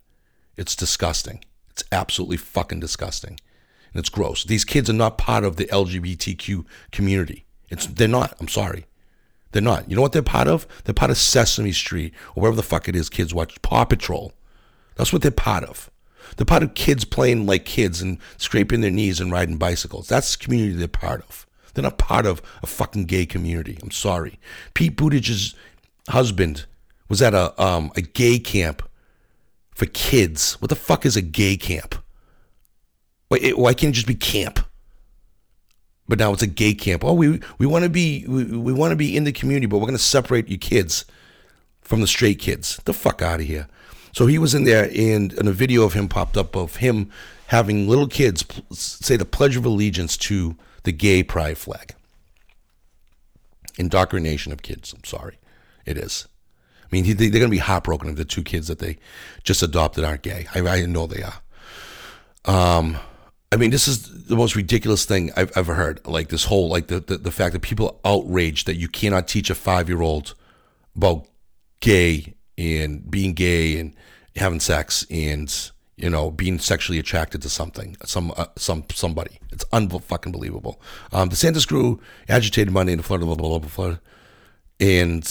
[0.56, 1.44] It's disgusting.
[1.70, 3.40] It's absolutely fucking disgusting.
[3.94, 4.44] And it's gross.
[4.44, 7.46] These kids are not part of the LGBTQ community.
[7.70, 8.36] It's they're not.
[8.40, 8.86] I'm sorry.
[9.56, 9.90] They're not.
[9.90, 10.68] You know what they're part of?
[10.84, 13.62] They're part of Sesame Street or wherever the fuck it is kids watch.
[13.62, 14.34] Paw Patrol.
[14.98, 15.90] That's what they're part of.
[16.36, 20.10] They're part of kids playing like kids and scraping their knees and riding bicycles.
[20.10, 21.48] That's the community they're part of.
[21.74, 23.80] They're not part of a fucking gay community.
[23.82, 24.42] I'm sorry.
[24.74, 25.56] Pete Buttigieg's
[26.10, 26.66] husband
[27.08, 28.82] was at a um, a gay camp
[29.74, 30.60] for kids.
[30.60, 31.96] What the fuck is a gay camp?
[33.30, 34.65] Why, why can't it just be camp?
[36.08, 37.04] But now it's a gay camp.
[37.04, 39.78] Oh, we we want to be we, we want to be in the community, but
[39.78, 41.06] we're going to separate you kids
[41.82, 42.80] from the straight kids.
[42.86, 43.68] the fuck out of here.
[44.12, 47.12] So he was in there, and, and a video of him popped up of him
[47.48, 51.94] having little kids say the Pledge of Allegiance to the gay pride flag.
[53.78, 54.94] Indoctrination of kids.
[54.94, 55.38] I'm sorry,
[55.86, 56.28] it is.
[56.84, 58.98] I mean, they're going to be heartbroken if the two kids that they
[59.44, 60.48] just adopted aren't gay.
[60.56, 61.42] I, I know they are.
[62.46, 62.98] Um,
[63.52, 66.06] I mean, this is the most ridiculous thing I've ever heard.
[66.06, 69.28] Like this whole, like the, the, the fact that people are outraged that you cannot
[69.28, 70.34] teach a five year old
[70.96, 71.28] about
[71.80, 73.96] gay and being gay and
[74.36, 79.40] having sex and you know being sexually attracted to something, some uh, some somebody.
[79.52, 80.82] It's unfucking believable.
[81.14, 83.98] Um, Santa grew agitated Monday in Florida, blah blah blah, blah, blah,
[84.80, 85.24] and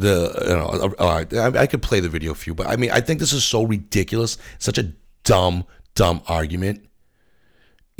[0.00, 2.76] the you know all right I, I could play the video for you but i
[2.76, 4.92] mean i think this is so ridiculous such a
[5.24, 6.86] dumb dumb argument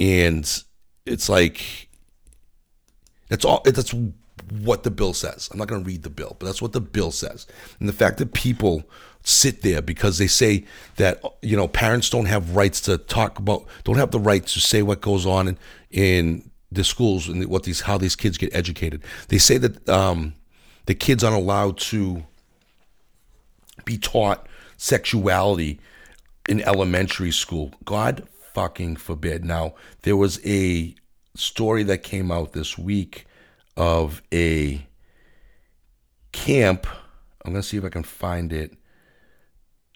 [0.01, 0.65] and
[1.05, 1.89] it's like
[3.29, 3.95] that's all that's
[4.65, 5.49] what the bill says.
[5.53, 7.47] I'm not going to read the bill but that's what the bill says.
[7.79, 8.83] And the fact that people
[9.23, 10.65] sit there because they say
[10.97, 14.59] that you know parents don't have rights to talk about don't have the right to
[14.61, 15.59] say what goes on in
[15.91, 19.05] in the schools and what these how these kids get educated.
[19.29, 20.35] They say that um
[20.87, 22.25] the kids aren't allowed to
[23.85, 24.47] be taught
[24.79, 25.79] sexuality
[26.49, 27.73] in elementary school.
[27.85, 29.45] God fucking forbid.
[29.45, 30.95] Now, there was a
[31.35, 33.27] story that came out this week
[33.77, 34.87] of a
[36.33, 36.87] camp.
[37.45, 38.77] I'm going to see if I can find it.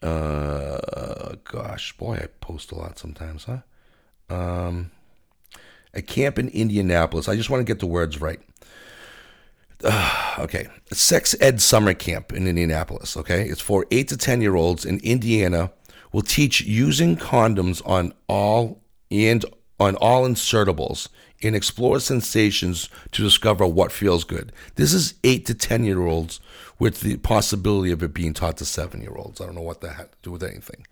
[0.02, 3.59] Uh, gosh, boy, I post a lot sometimes, huh?
[4.28, 4.90] Um,
[5.94, 7.28] a camp in Indianapolis.
[7.28, 8.40] I just want to get the words right.
[9.82, 13.16] Uh, okay, sex ed summer camp in Indianapolis.
[13.16, 15.70] Okay, it's for eight to ten year olds in Indiana.
[16.14, 19.44] Will teach using condoms on all and
[19.80, 21.08] on all insertables
[21.42, 24.52] and explore sensations to discover what feels good.
[24.76, 26.38] This is eight to ten year olds
[26.78, 29.40] with the possibility of it being taught to seven year olds.
[29.40, 30.86] I don't know what that had to do with anything.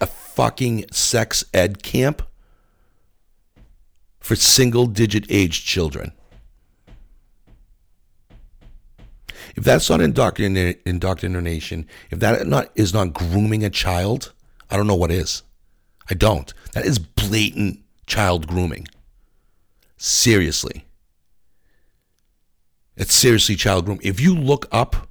[0.00, 2.22] A fucking sex ed camp
[4.20, 6.12] for single digit age children.
[9.56, 14.32] If that's not indoctrina- indoctrination, if that not is not grooming a child,
[14.70, 15.42] I don't know what is.
[16.10, 16.52] I don't.
[16.72, 18.88] That is blatant child grooming.
[19.96, 20.86] Seriously.
[22.96, 24.06] It's seriously child grooming.
[24.06, 25.08] If you look up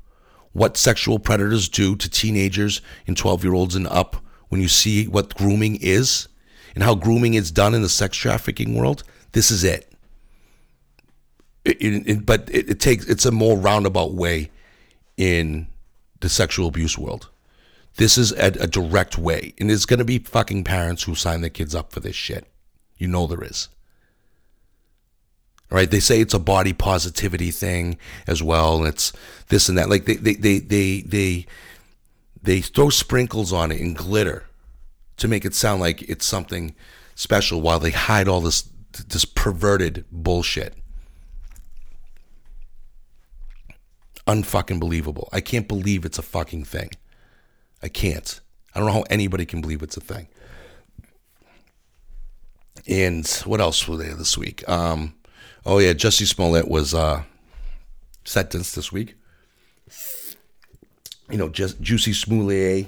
[0.53, 4.17] what sexual predators do to teenagers and 12 year olds and up,
[4.49, 6.27] when you see what grooming is
[6.75, 9.90] and how grooming is done in the sex trafficking world, this is it.
[11.63, 14.49] It- it- but it, it takes it's a more roundabout way
[15.17, 15.67] in
[16.19, 17.29] the sexual abuse world.
[17.97, 21.41] This is a, a direct way, and there's going to be fucking parents who sign
[21.41, 22.47] their kids up for this shit.
[22.97, 23.67] You know there is.
[25.71, 25.89] All right?
[25.91, 27.97] They say it's a body positivity thing
[28.27, 29.11] as well, and it's
[29.49, 29.89] this and that.
[29.89, 31.45] Like they they they they they,
[32.41, 34.45] they throw sprinkles on it and glitter
[35.17, 36.73] to make it sound like it's something
[37.15, 38.67] special, while they hide all this
[39.07, 40.75] this perverted bullshit.
[44.31, 45.27] Unfucking believable.
[45.33, 46.91] I can't believe it's a fucking thing.
[47.83, 48.39] I can't.
[48.73, 50.29] I don't know how anybody can believe it's a thing.
[52.87, 54.67] And what else was there this week?
[54.69, 55.15] Um,
[55.65, 57.23] oh yeah, Jussie Smollett was uh,
[58.23, 59.15] sentenced this week.
[61.29, 62.87] You know, just Jussie Smollett,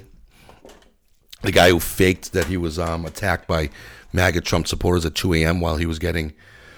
[1.42, 3.68] the guy who faked that he was um, attacked by
[4.14, 5.60] MAGA Trump supporters at 2 a.m.
[5.60, 6.32] while he was getting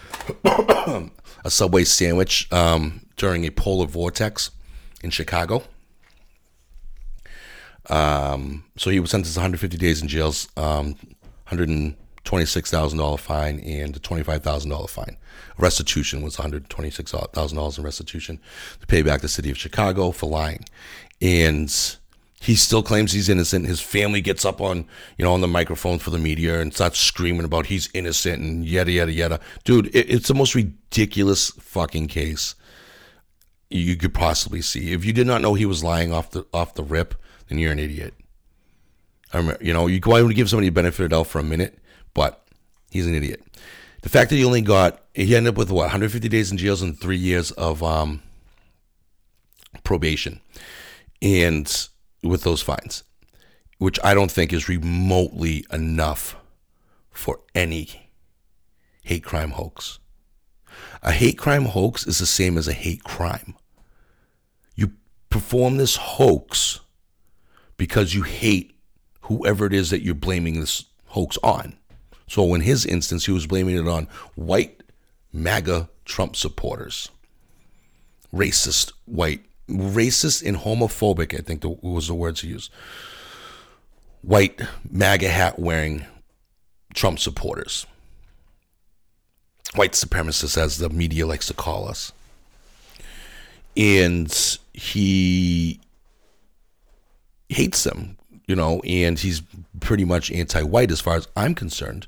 [0.45, 1.11] a
[1.51, 4.51] Subway sandwich um, during a polar vortex
[5.07, 5.63] in Chicago.
[7.89, 10.97] Um, so he was sentenced to 150 days in jail, um,
[11.49, 15.17] $126,000 fine, and a $25,000 fine.
[15.57, 18.41] Restitution was $126,000 in restitution
[18.81, 20.65] to pay back the city of Chicago for lying.
[21.23, 21.73] And
[22.41, 23.67] he still claims he's innocent.
[23.67, 24.79] His family gets up on,
[25.17, 28.67] you know, on the microphone for the media and starts screaming about he's innocent and
[28.67, 29.41] yada yada yada.
[29.63, 32.57] Dude, it, it's the most ridiculous fucking case
[33.71, 34.93] you could possibly see.
[34.93, 37.15] If you did not know he was lying off the off the rip,
[37.49, 38.15] then you're an idiot.
[39.33, 41.45] I remember, you know, you go to give somebody a benefit of doubt for a
[41.45, 41.79] minute,
[42.15, 42.47] but
[42.91, 43.43] he's an idiot.
[44.03, 46.81] The fact that he only got he ended up with what 150 days in jail
[46.81, 48.23] and three years of um,
[49.83, 50.41] probation,
[51.21, 51.89] and
[52.23, 53.03] with those fines,
[53.79, 56.37] which I don't think is remotely enough
[57.11, 58.11] for any
[59.03, 59.99] hate crime hoax.
[61.07, 63.55] A hate crime hoax is the same as a hate crime.
[64.75, 64.91] You
[65.31, 66.81] perform this hoax
[67.77, 68.77] because you hate
[69.23, 71.77] whoever it is that you're blaming this hoax on.
[72.27, 74.83] So in his instance, he was blaming it on white
[75.33, 77.09] MAGA Trump supporters,
[78.35, 81.39] racist white, racist and homophobic.
[81.39, 82.73] I think was the words he used.
[84.23, 86.05] White MAGA hat wearing
[86.95, 87.87] Trump supporters,
[89.77, 92.13] white supremacists, as the media likes to call us.
[93.77, 95.81] And he
[97.49, 98.17] hates them,
[98.47, 99.43] you know, and he's
[99.81, 102.07] pretty much anti-white as far as I'm concerned.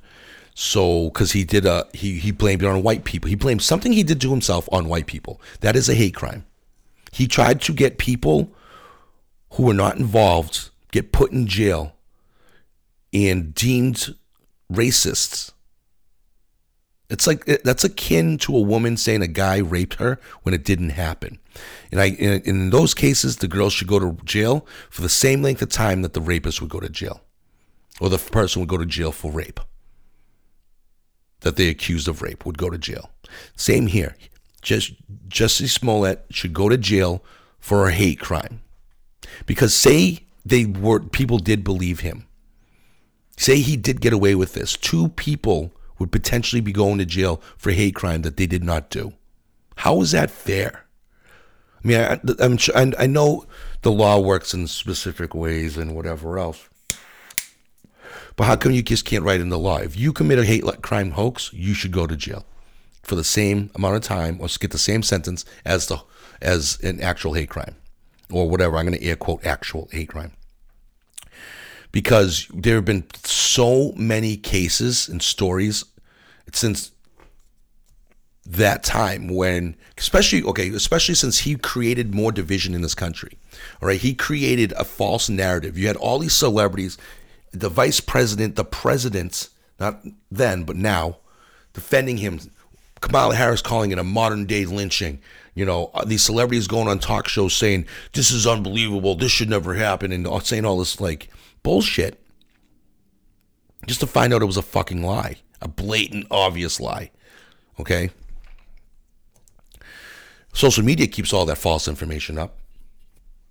[0.54, 3.28] So, because he did a he he blamed it on white people.
[3.28, 5.40] He blamed something he did to himself on white people.
[5.60, 6.46] That is a hate crime.
[7.12, 8.50] He tried to get people
[9.52, 11.94] who were not involved get put in jail
[13.12, 14.14] and deemed
[14.72, 15.52] racists.
[17.10, 20.90] It's like that's akin to a woman saying a guy raped her when it didn't
[20.90, 21.38] happen.
[21.90, 25.42] And I in, in those cases, the girl should go to jail for the same
[25.42, 27.22] length of time that the rapist would go to jail,
[27.98, 29.60] or the person would go to jail for rape.
[31.40, 33.10] That they accused of rape would go to jail.
[33.56, 34.14] Same here.
[34.60, 34.92] Just
[35.28, 37.24] Jussie Smollett should go to jail
[37.58, 38.60] for a hate crime,
[39.46, 42.26] because say they were people did believe him.
[43.38, 44.76] Say he did get away with this.
[44.76, 48.90] Two people would potentially be going to jail for hate crime that they did not
[48.90, 49.12] do.
[49.76, 50.84] How is that fair?
[51.84, 53.46] I mean, I, I'm, su- I, I know
[53.82, 56.68] the law works in specific ways and whatever else.
[58.36, 59.78] But how come you just can't write in the law?
[59.78, 62.44] If you commit a hate crime hoax, you should go to jail
[63.02, 65.98] for the same amount of time or get the same sentence as the
[66.40, 67.74] as an actual hate crime.
[68.30, 68.76] or whatever.
[68.76, 70.32] I'm going to air quote actual hate crime
[71.92, 75.84] because there have been so many cases and stories
[76.52, 76.92] since
[78.46, 83.38] that time when especially okay especially since he created more division in this country
[83.80, 84.00] all right?
[84.00, 85.78] He created a false narrative.
[85.78, 86.98] You had all these celebrities
[87.52, 89.48] the vice president the president
[89.80, 91.18] not then but now
[91.72, 92.40] defending him
[93.00, 95.20] kamala harris calling it a modern day lynching.
[95.54, 99.14] You know uh, these celebrities going on talk shows saying this is unbelievable.
[99.14, 101.30] This should never happen and saying all this like
[101.62, 102.22] bullshit
[103.86, 107.10] just to find out it was a fucking lie a blatant obvious lie
[107.78, 108.10] okay
[110.58, 112.58] social media keeps all that false information up.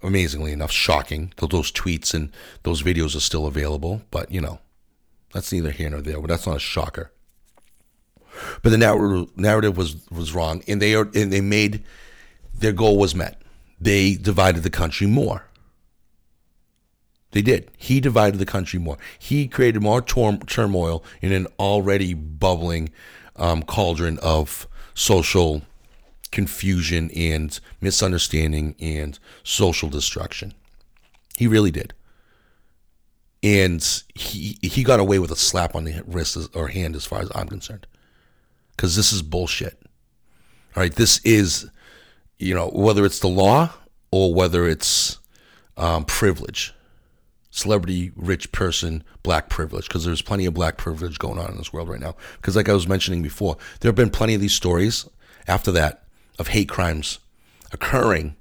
[0.03, 2.31] Amazingly enough, shocking those tweets and
[2.63, 4.01] those videos are still available.
[4.11, 4.59] But you know,
[5.33, 6.19] that's neither here nor there.
[6.19, 7.11] But that's not a shocker.
[8.61, 11.83] But the narrative, narrative was was wrong, and they are and they made
[12.53, 13.41] their goal was met.
[13.81, 15.46] They divided the country more.
[17.37, 17.69] They did.
[17.77, 18.97] He divided the country more.
[19.19, 22.89] He created more tor- turmoil in an already bubbling
[23.35, 25.61] um, cauldron of social
[26.31, 30.55] confusion and misunderstanding and social destruction.
[31.37, 31.93] He really did.
[33.43, 33.85] And
[34.15, 37.29] he he got away with a slap on the wrist or hand as far as
[37.35, 37.85] I'm concerned.
[38.77, 39.79] Cuz this is bullshit.
[40.75, 41.69] All right, this is
[42.39, 43.73] you know, whether it's the law
[44.09, 45.19] or whether it's
[45.77, 46.73] um, privilege.
[47.57, 51.73] Celebrity, rich person, black privilege, because there's plenty of black privilege going on in this
[51.73, 52.15] world right now.
[52.35, 55.09] Because, like I was mentioning before, there have been plenty of these stories
[55.47, 56.03] after that
[56.37, 57.17] of hate crimes
[57.71, 58.35] occurring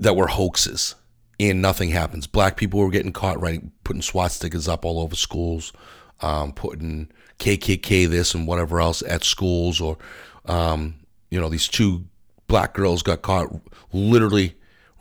[0.00, 0.94] that were hoaxes
[1.38, 2.26] and nothing happens.
[2.26, 5.72] Black people were getting caught writing, putting swastikas up all over schools,
[6.20, 9.98] um, putting KKK this and whatever else at schools, or
[10.46, 10.94] um,
[11.30, 12.04] you know, these two
[12.46, 13.48] black girls got caught
[13.92, 14.54] literally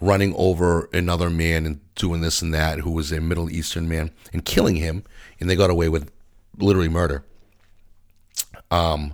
[0.05, 4.11] running over another man and doing this and that, who was a Middle Eastern man,
[4.33, 5.03] and killing him,
[5.39, 6.11] and they got away with
[6.57, 7.23] literally murder
[8.71, 9.13] Um,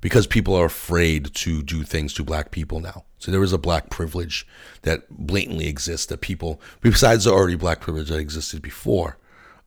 [0.00, 3.04] because people are afraid to do things to black people now.
[3.18, 4.46] So there is a black privilege
[4.82, 9.18] that blatantly exists that people, besides the already black privilege that existed before,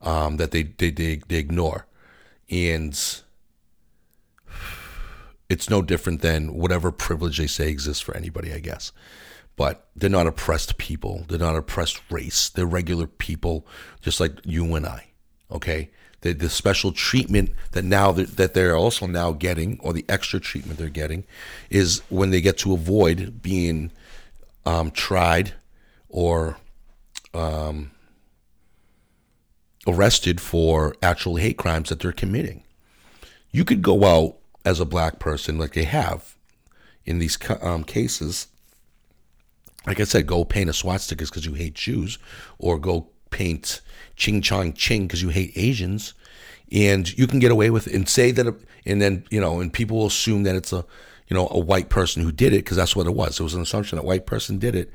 [0.02, 1.86] um, that they, they they they ignore,
[2.50, 2.94] and
[5.50, 8.94] it's no different than whatever privilege they say exists for anybody, I guess.
[9.56, 11.26] But they're not oppressed people.
[11.28, 12.50] They're not oppressed race.
[12.50, 13.68] They're regular people,
[14.02, 15.08] just like you and I.
[15.52, 15.90] Okay,
[16.22, 20.40] the the special treatment that now that that they're also now getting, or the extra
[20.40, 21.26] treatment they're getting,
[21.70, 23.92] is when they get to avoid being
[24.66, 25.54] um, tried
[26.10, 26.58] or
[27.34, 27.92] um,
[29.88, 32.64] arrested for actual hate crimes that they're committing.
[33.52, 36.36] You could go out as a black person, like they have
[37.06, 38.48] in these um, cases.
[39.86, 42.20] Like I said, go paint a swastika because you hate Jews,
[42.60, 43.82] or go paint
[44.16, 46.14] Ching Chong Ching because you hate Asians,
[46.72, 48.56] and you can get away with it and say that,
[48.86, 50.86] and then you know, and people will assume that it's a,
[51.28, 53.40] you know, a white person who did it because that's what it was.
[53.40, 54.92] It was an assumption that white person did it,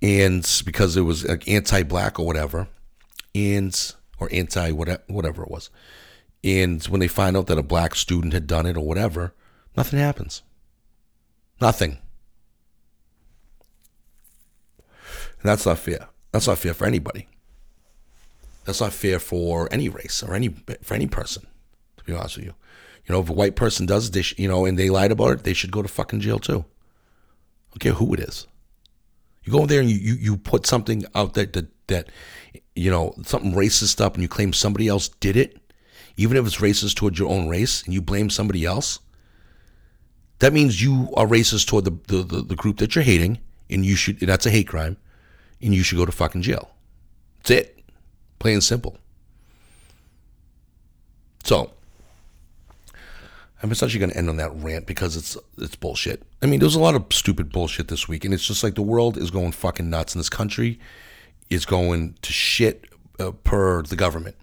[0.00, 2.68] and because it was like anti-black or whatever,
[3.34, 5.68] and or anti whatever whatever it was,
[6.42, 9.34] and when they find out that a black student had done it or whatever,
[9.76, 10.42] nothing happens.
[11.60, 11.98] Nothing.
[15.40, 16.08] And that's not fair.
[16.32, 17.28] That's not fair for anybody.
[18.64, 20.48] That's not fair for any race or any
[20.82, 21.46] for any person.
[21.98, 22.54] To be honest with you,
[23.06, 25.44] you know, if a white person does this, you know, and they lied about it,
[25.44, 26.64] they should go to fucking jail too.
[26.64, 28.46] I don't care who it is.
[29.44, 32.08] You go over there and you, you, you put something out there that, that,
[32.74, 35.56] you know, something racist up and you claim somebody else did it,
[36.16, 38.98] even if it's racist towards your own race, and you blame somebody else,
[40.40, 43.38] that means you are racist toward the, the, the, the group that you're hating,
[43.70, 44.96] and you should, that's a hate crime,
[45.60, 46.70] and you should go to fucking jail.
[47.38, 47.84] That's it.
[48.38, 48.98] Plain and simple.
[51.44, 51.70] So,
[53.62, 56.22] I'm essentially going to end on that rant because it's it's bullshit.
[56.42, 58.82] I mean, there's a lot of stupid bullshit this week, and it's just like the
[58.82, 60.78] world is going fucking nuts, and this country
[61.48, 62.86] is going to shit
[63.18, 64.36] uh, per the government,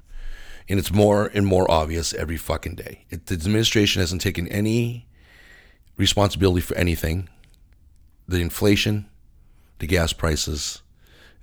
[0.67, 3.05] and it's more and more obvious every fucking day.
[3.09, 5.07] It, the administration hasn't taken any
[5.97, 7.29] responsibility for anything.
[8.27, 9.09] The inflation,
[9.79, 10.82] the gas prices,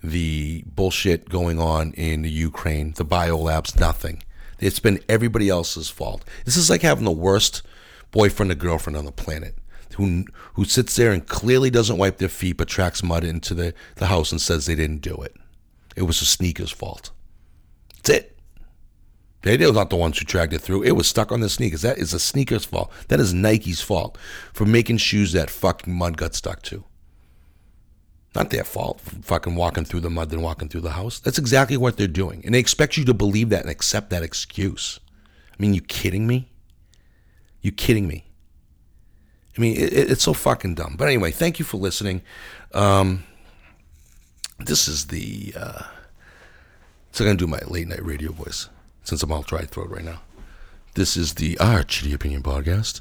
[0.03, 4.23] the bullshit going on in the Ukraine, the biolabs, nothing.
[4.59, 6.25] It's been everybody else's fault.
[6.45, 7.63] This is like having the worst
[8.11, 9.57] boyfriend or girlfriend on the planet
[9.95, 10.25] who
[10.55, 14.07] who sits there and clearly doesn't wipe their feet but tracks mud into the, the
[14.07, 15.37] house and says they didn't do it.
[15.97, 17.11] It was the sneaker's fault.
[17.97, 18.39] That's it.
[19.43, 20.83] They were not the ones who dragged it through.
[20.83, 21.83] It was stuck on the sneakers.
[21.83, 22.93] That is the sneakers' fault.
[23.09, 24.19] That is Nike's fault
[24.53, 26.85] for making shoes that fucking mud got stuck to.
[28.35, 29.01] Not their fault.
[29.01, 31.19] Fucking walking through the mud than walking through the house.
[31.19, 32.43] That's exactly what they're doing.
[32.45, 35.01] And they expect you to believe that and accept that excuse.
[35.53, 36.49] I mean, you kidding me?
[37.61, 38.27] You kidding me?
[39.57, 40.95] I mean, it, it's so fucking dumb.
[40.97, 42.23] But anyway, thank you for listening.
[42.73, 43.25] Um,
[44.59, 45.53] this is the.
[45.57, 45.83] Uh,
[47.13, 48.69] so I'm going to do my late night radio voice
[49.03, 50.23] since I'm all dry throat right now.
[50.95, 53.01] This is the Arch the Opinion Podcast.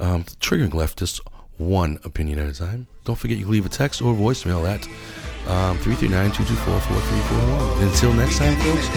[0.00, 1.20] Um, triggering leftists
[1.58, 2.86] one opinion at a time.
[3.04, 4.84] Don't forget you can leave a text or voicemail at
[5.48, 7.82] um, 339-224-4341.
[7.82, 8.88] Until next time, folks,